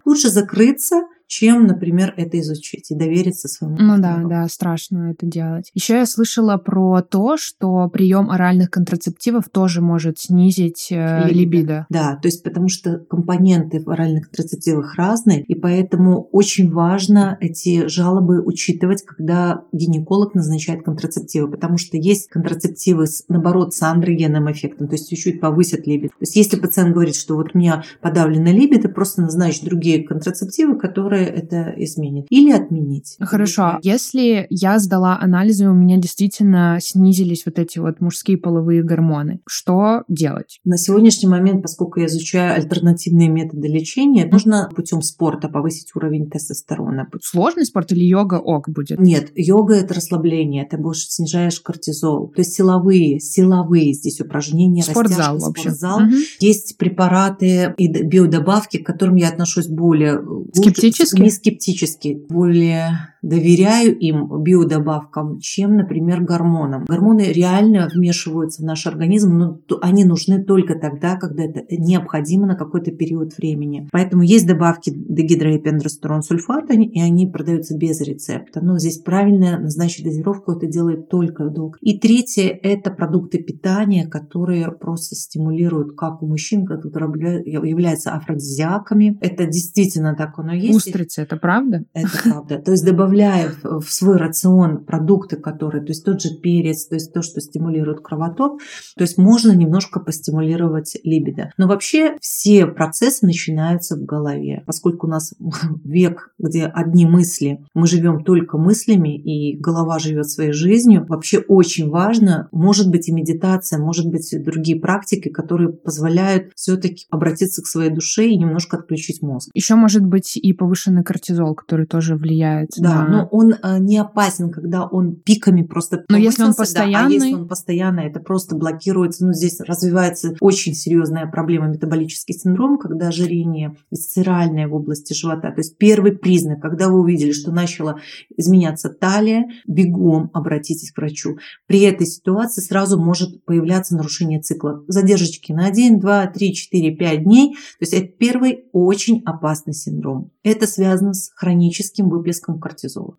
лучше 0.03 0.29
закрыться, 0.29 1.03
чем, 1.27 1.65
например, 1.67 2.13
это 2.17 2.39
изучить 2.39 2.91
и 2.91 2.95
довериться 2.95 3.47
своему. 3.47 3.77
Ну 3.79 4.01
да, 4.01 4.21
да, 4.23 4.47
страшно 4.47 5.11
это 5.11 5.25
делать. 5.25 5.71
Еще 5.73 5.95
я 5.95 6.05
слышала 6.05 6.57
про 6.57 7.01
то, 7.01 7.37
что 7.37 7.89
прием 7.89 8.29
оральных 8.29 8.69
контрацептивов 8.69 9.49
тоже 9.49 9.81
может 9.81 10.19
снизить 10.19 10.87
э, 10.91 11.27
либидо. 11.29 11.85
Да, 11.89 12.17
то 12.21 12.27
есть 12.27 12.43
потому 12.43 12.69
что 12.69 12.99
компоненты 12.99 13.79
в 13.79 13.89
оральных 13.89 14.25
контрацептивах 14.25 14.95
разные, 14.95 15.43
и 15.43 15.55
поэтому 15.55 16.29
очень 16.31 16.71
важно 16.71 17.37
эти 17.39 17.87
жалобы 17.87 18.43
учитывать, 18.43 19.03
когда 19.03 19.63
гинеколог 19.71 20.35
назначает 20.35 20.83
контрацептивы, 20.83 21.49
потому 21.49 21.77
что 21.77 21.97
есть 21.97 22.29
контрацептивы, 22.29 23.07
с, 23.07 23.25
наоборот, 23.27 23.73
с 23.73 23.81
андрогенным 23.81 24.51
эффектом, 24.51 24.87
то 24.87 24.93
есть 24.93 25.09
чуть-чуть 25.09 25.39
повысят 25.39 25.87
либидо. 25.87 26.09
То 26.09 26.21
есть 26.21 26.35
если 26.35 26.59
пациент 26.59 26.93
говорит, 26.93 27.15
что 27.15 27.35
вот 27.35 27.51
у 27.53 27.57
меня 27.57 27.83
подавлена 28.01 28.51
либидо, 28.51 28.89
просто 28.89 29.21
назначить 29.21 29.65
другие 29.65 30.03
контрацептивы, 30.03 30.77
которые 30.77 31.14
которые 31.15 31.27
это 31.27 31.73
изменит. 31.77 32.25
Или 32.29 32.51
отменить. 32.51 33.15
Хорошо. 33.19 33.79
Если 33.81 34.47
я 34.49 34.79
сдала 34.79 35.17
анализы, 35.19 35.67
у 35.67 35.73
меня 35.73 35.97
действительно 35.97 36.77
снизились 36.81 37.45
вот 37.45 37.59
эти 37.59 37.79
вот 37.79 38.01
мужские 38.01 38.37
половые 38.37 38.83
гормоны, 38.83 39.39
что 39.47 40.03
делать? 40.07 40.59
На 40.65 40.77
сегодняшний 40.77 41.29
момент, 41.29 41.61
поскольку 41.61 41.99
я 41.99 42.07
изучаю 42.07 42.55
альтернативные 42.55 43.29
методы 43.29 43.67
лечения, 43.67 44.25
нужно 44.25 44.69
путем 44.75 45.01
спорта 45.01 45.47
повысить 45.47 45.95
уровень 45.95 46.29
тестостерона. 46.29 47.07
Сложный 47.21 47.65
спорт 47.65 47.91
или 47.91 48.03
йога 48.03 48.35
ок 48.35 48.69
будет? 48.69 48.99
Нет, 48.99 49.31
йога 49.35 49.75
это 49.75 49.93
расслабление, 49.93 50.65
ты 50.65 50.77
больше 50.77 51.07
снижаешь 51.09 51.59
кортизол. 51.59 52.31
То 52.35 52.41
есть 52.41 52.53
силовые, 52.53 53.19
силовые 53.19 53.93
здесь 53.93 54.19
упражнения, 54.19 54.83
спортзал 54.83 55.35
растяжка, 55.35 55.47
вообще. 55.47 55.61
спортзал. 55.61 55.99
Угу. 55.99 56.15
Есть 56.39 56.77
препараты 56.77 57.73
и 57.77 57.87
биодобавки, 57.87 58.77
к 58.77 58.85
которым 58.85 59.15
я 59.15 59.29
отношусь 59.29 59.67
более 59.67 60.21
скептически 60.53 61.04
скептически? 61.05 61.23
Не 61.23 61.29
скептически. 61.29 62.13
Более 62.29 63.14
доверяю 63.25 63.97
им 63.97 64.29
биодобавкам, 64.43 65.39
чем, 65.39 65.75
например, 65.75 66.21
гормонам. 66.21 66.85
Гормоны 66.85 67.21
реально 67.21 67.89
вмешиваются 67.93 68.61
в 68.61 68.65
наш 68.65 68.85
организм, 68.85 69.37
но 69.37 69.59
они 69.81 70.05
нужны 70.05 70.43
только 70.43 70.75
тогда, 70.75 71.17
когда 71.17 71.43
это 71.43 71.63
необходимо 71.69 72.45
на 72.45 72.55
какой-то 72.55 72.91
период 72.91 73.35
времени. 73.37 73.89
Поэтому 73.91 74.21
есть 74.21 74.45
добавки 74.45 74.91
дегидроэпендростерон 74.93 76.21
сульфат, 76.21 76.69
и 76.69 77.01
они 77.01 77.25
продаются 77.27 77.75
без 77.75 77.99
рецепта. 78.01 78.63
Но 78.63 78.77
здесь 78.77 78.99
правильно 78.99 79.59
назначить 79.59 80.05
дозировку 80.05 80.51
это 80.51 80.67
делает 80.67 81.09
только 81.09 81.49
доктор. 81.49 81.79
И 81.81 81.97
третье– 81.97 82.57
это 82.63 82.91
продукты 82.91 83.39
питания, 83.39 84.05
которые 84.07 84.71
просто 84.71 85.15
стимулируют, 85.15 85.97
как 85.97 86.21
у 86.21 86.27
мужчин, 86.27 86.65
которые 86.65 87.41
являются 87.43 88.11
афродизиаками. 88.11 89.17
Это 89.21 89.45
действительно 89.45 90.15
так 90.15 90.37
оно 90.37 90.53
есть. 90.53 90.75
Устрицы– 90.75 91.21
это 91.23 91.37
правда? 91.37 91.85
Это 91.93 92.09
правда. 92.23 92.59
То 92.59 92.71
есть 92.71 92.85
добавляют 92.85 93.14
добавляя 93.15 93.51
в 93.63 93.85
свой 93.89 94.17
рацион 94.17 94.83
продукты, 94.83 95.37
которые, 95.37 95.81
то 95.83 95.91
есть 95.91 96.03
тот 96.03 96.21
же 96.21 96.35
перец, 96.35 96.85
то 96.87 96.95
есть 96.95 97.13
то, 97.13 97.21
что 97.21 97.39
стимулирует 97.39 98.01
кровоток, 98.01 98.59
то 98.97 99.03
есть 99.03 99.17
можно 99.17 99.53
немножко 99.53 99.99
постимулировать 99.99 100.97
либидо. 101.03 101.51
Но 101.57 101.67
вообще 101.67 102.17
все 102.19 102.65
процессы 102.67 103.25
начинаются 103.25 103.95
в 103.95 104.03
голове. 104.03 104.63
Поскольку 104.65 105.07
у 105.07 105.09
нас 105.09 105.33
век, 105.83 106.33
где 106.37 106.65
одни 106.65 107.05
мысли, 107.05 107.63
мы 107.73 107.87
живем 107.87 108.23
только 108.23 108.57
мыслями, 108.57 109.17
и 109.17 109.57
голова 109.57 109.99
живет 109.99 110.29
своей 110.29 110.51
жизнью, 110.51 111.05
вообще 111.07 111.39
очень 111.39 111.89
важно, 111.89 112.49
может 112.51 112.89
быть 112.89 113.07
и 113.07 113.13
медитация, 113.13 113.79
может 113.79 114.07
быть 114.07 114.31
и 114.33 114.39
другие 114.39 114.79
практики, 114.79 115.29
которые 115.29 115.69
позволяют 115.69 116.51
все-таки 116.55 117.05
обратиться 117.09 117.61
к 117.61 117.67
своей 117.67 117.91
душе 117.91 118.27
и 118.27 118.37
немножко 118.37 118.77
отключить 118.77 119.21
мозг. 119.21 119.49
Еще 119.53 119.75
может 119.75 120.05
быть 120.05 120.35
и 120.35 120.53
повышенный 120.53 121.03
кортизол, 121.03 121.55
который 121.55 121.85
тоже 121.85 122.15
влияет 122.15 122.71
да, 122.77 123.04
на 123.04 123.04
но 123.09 123.27
он 123.31 123.53
э, 123.53 123.79
не 123.79 123.97
опасен, 123.97 124.51
когда 124.51 124.85
он 124.85 125.15
пиками 125.15 125.63
просто 125.63 126.03
Но 126.09 126.17
если 126.17 126.43
он 126.43 126.53
постоянный... 126.53 127.17
Да, 127.17 127.23
а 127.23 127.27
если 127.27 127.41
он 127.41 127.47
постоянно, 127.47 127.99
это 128.01 128.19
просто 128.19 128.55
блокируется. 128.55 129.25
Ну, 129.25 129.33
здесь 129.33 129.59
развивается 129.59 130.35
очень 130.39 130.73
серьезная 130.73 131.27
проблема, 131.27 131.67
метаболический 131.67 132.35
синдром, 132.35 132.77
когда 132.77 133.07
ожирение 133.09 133.75
висцеральное 133.91 134.67
в 134.67 134.73
области 134.73 135.13
живота. 135.13 135.51
То 135.51 135.59
есть 135.59 135.77
первый 135.77 136.13
признак, 136.13 136.61
когда 136.61 136.89
вы 136.89 136.99
увидели, 136.99 137.31
что 137.31 137.51
начала 137.51 137.99
изменяться 138.35 138.89
талия, 138.89 139.45
бегом 139.67 140.29
обратитесь 140.33 140.91
к 140.91 140.97
врачу. 140.97 141.37
При 141.67 141.81
этой 141.81 142.07
ситуации 142.07 142.61
сразу 142.61 142.99
может 142.99 143.45
появляться 143.45 143.95
нарушение 143.95 144.41
цикла. 144.41 144.83
Задержечки 144.87 145.51
на 145.51 145.65
1, 145.67 145.99
2, 145.99 146.27
3, 146.27 146.53
4, 146.53 146.95
5 146.95 147.23
дней. 147.23 147.53
То 147.53 147.81
есть 147.81 147.93
это 147.93 148.07
первый 148.07 148.65
очень 148.71 149.21
опасный 149.25 149.73
синдром. 149.73 150.31
Это 150.43 150.67
связано 150.67 151.13
с 151.13 151.31
хроническим 151.35 152.09
выплеском 152.09 152.59
кортизола. 152.59 152.94
resort. 152.95 153.17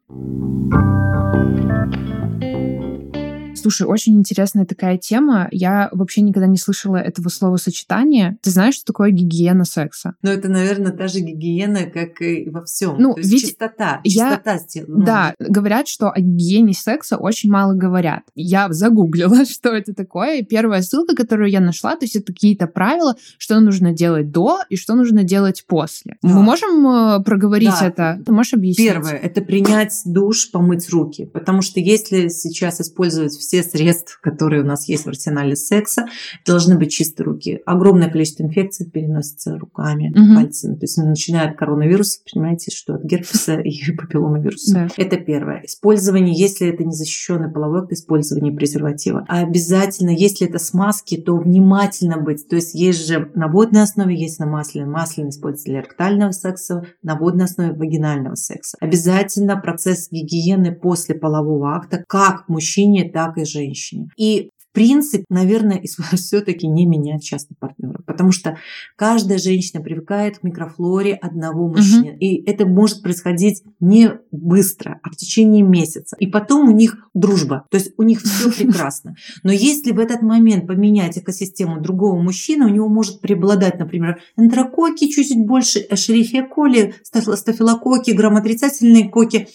Слушай, 3.57 3.87
очень 3.87 4.19
интересная 4.19 4.67
такая 4.67 4.99
тема. 4.99 5.49
Я 5.51 5.89
вообще 5.93 6.21
никогда 6.21 6.47
не 6.47 6.59
слышала 6.59 6.97
этого 6.97 7.29
словосочетания. 7.29 8.39
Ты 8.43 8.51
знаешь, 8.51 8.75
что 8.75 8.87
такое 8.87 9.11
гигиена 9.11 9.65
секса? 9.65 10.15
Ну, 10.23 10.31
это, 10.31 10.49
наверное, 10.49 10.93
та 10.93 11.09
же 11.09 11.21
гигиена, 11.21 11.85
как 11.85 12.21
и 12.21 12.49
во 12.49 12.65
всем. 12.65 12.97
Ну, 12.99 13.15
То 13.15 13.21
есть 13.21 13.33
ведь 13.33 13.41
чистота. 13.43 14.01
Я... 14.05 14.37
Чистота 14.37 14.59
ну... 14.87 15.05
Да, 15.05 15.35
говорят, 15.39 15.89
что 15.89 16.11
о 16.11 16.21
гигиене 16.21 16.75
секса 16.75 17.17
очень 17.17 17.51
мало 17.51 17.75
говорят. 17.75 18.23
Я 18.35 18.69
загуглила, 18.71 19.45
что 19.51 19.71
это 19.71 19.95
такое. 19.95 20.41
И 20.41 20.45
первая 20.45 20.83
ссылка, 20.83 21.17
которую 21.17 21.51
я 21.51 21.61
нашла, 21.61 21.97
то 21.97 22.05
есть 22.05 22.17
это 22.17 22.33
какие-то 22.33 22.67
правила, 22.67 23.17
что 23.39 23.59
нужно 23.61 23.93
делать 23.93 24.31
до 24.31 24.59
и 24.69 24.77
что 24.77 24.95
нужно 24.95 25.25
делать 25.25 25.65
после. 25.67 26.17
Да. 26.23 26.29
Мы 26.29 26.43
можем 26.43 26.87
э, 26.87 27.23
проговорить 27.25 27.71
да. 27.81 27.87
это? 27.87 28.23
Ты 28.25 28.33
можешь 28.33 28.55
объяснить? 28.55 28.89
Первое– 28.89 29.13
это 29.23 29.41
принять 29.41 30.03
душ, 30.05 30.51
помыть 30.51 30.89
руки. 30.91 31.27
Потому 31.27 31.63
что 31.63 31.81
если 31.81 32.29
сейчас 32.29 32.81
использовать 32.81 33.33
все 33.47 33.63
средства, 33.63 34.17
которые 34.21 34.63
у 34.63 34.67
нас 34.67 34.89
есть 34.89 35.05
в 35.05 35.09
арсенале 35.09 35.55
секса, 35.55 36.07
должны 36.45 36.77
быть 36.77 36.93
чистые 36.93 37.25
руки. 37.25 37.61
Огромное 37.65 38.11
количество 38.11 38.43
инфекций 38.43 38.91
переносится 38.91 39.57
руками, 39.57 40.11
угу. 40.11 40.35
пальцами. 40.35 40.75
То 40.75 40.83
есть 40.83 40.99
начиная 40.99 41.51
от 41.51 41.57
коронавируса, 41.57 42.21
понимаете, 42.31 42.71
что 42.75 42.95
от 42.95 43.05
герпеса 43.05 43.55
и 43.61 43.93
папилломавируса. 43.93 44.75
Да. 44.75 44.89
Это 44.97 45.17
первое. 45.17 45.63
Использование, 45.65 46.35
если 46.37 46.69
это 46.69 46.85
незащищенный 46.85 47.51
половой 47.51 47.83
акт, 47.83 47.93
использование 47.93 48.53
презерватива. 48.53 49.25
А 49.29 49.41
обязательно, 49.41 50.11
если 50.11 50.49
это 50.49 50.59
смазки, 50.59 51.17
то 51.17 51.37
внимательно 51.37 52.19
быть. 52.19 52.49
То 52.49 52.57
есть 52.57 52.75
есть 52.75 53.07
же 53.07 53.31
на 53.35 53.49
водной 53.49 53.83
основе, 53.83 54.17
есть 54.17 54.41
на 54.41 54.47
масляной. 54.47 54.91
Масляный 54.91 55.31
используется 55.31 55.71
для 55.71 55.83
ректального 55.83 56.33
секса, 56.33 56.85
на 57.03 57.17
водной 57.17 57.45
основе 57.45 57.73
вагинального 57.73 58.35
секса. 58.35 58.77
Обязательно 58.81 59.57
процесс 59.57 60.09
гигиены 60.11 60.75
после 60.75 61.15
полового 61.15 61.77
акта 61.77 62.05
как 62.09 62.49
мужчине, 62.49 63.11
так 63.11 63.36
и 63.39 63.45
женщине. 63.45 64.09
И 64.17 64.51
в 64.59 64.75
принципе, 64.77 65.25
наверное, 65.31 65.83
все-таки 66.17 66.67
не 66.67 66.85
менять 66.85 67.25
часто 67.25 67.55
партнера, 67.59 68.03
потому 68.07 68.31
что 68.31 68.59
каждая 68.97 69.39
женщина 69.39 69.83
привыкает 69.83 70.39
к 70.39 70.43
микрофлоре 70.43 71.15
одного 71.15 71.67
мужчины, 71.69 72.11
угу. 72.11 72.19
и 72.21 72.45
это 72.45 72.67
может 72.67 73.03
происходить 73.03 73.63
не 73.81 74.13
быстро, 74.31 75.01
а 75.03 75.11
в 75.11 75.17
течение 75.17 75.63
месяца. 75.63 76.15
И 76.19 76.27
потом 76.27 76.69
у 76.69 76.73
них 76.73 77.09
дружба, 77.15 77.65
то 77.71 77.79
есть 77.79 77.93
у 77.97 78.03
них 78.03 78.21
все 78.21 78.53
прекрасно. 78.65 79.15
Но 79.43 79.51
если 79.51 79.93
в 79.93 79.99
этот 79.99 80.21
момент 80.21 80.67
поменять 80.67 81.17
экосистему 81.17 81.81
другого 81.81 82.21
мужчины, 82.21 82.67
у 82.67 82.69
него 82.71 82.89
может 82.89 83.23
преобладать, 83.23 83.79
например, 83.79 84.21
энтерококи 84.37 85.09
чуть-чуть 85.09 85.47
больше, 85.47 85.87
эшерихия 85.89 86.47
коли, 86.47 86.95
стафилококи, 87.03 88.11
грамотрицательные 88.11 89.09
коки, 89.09 89.49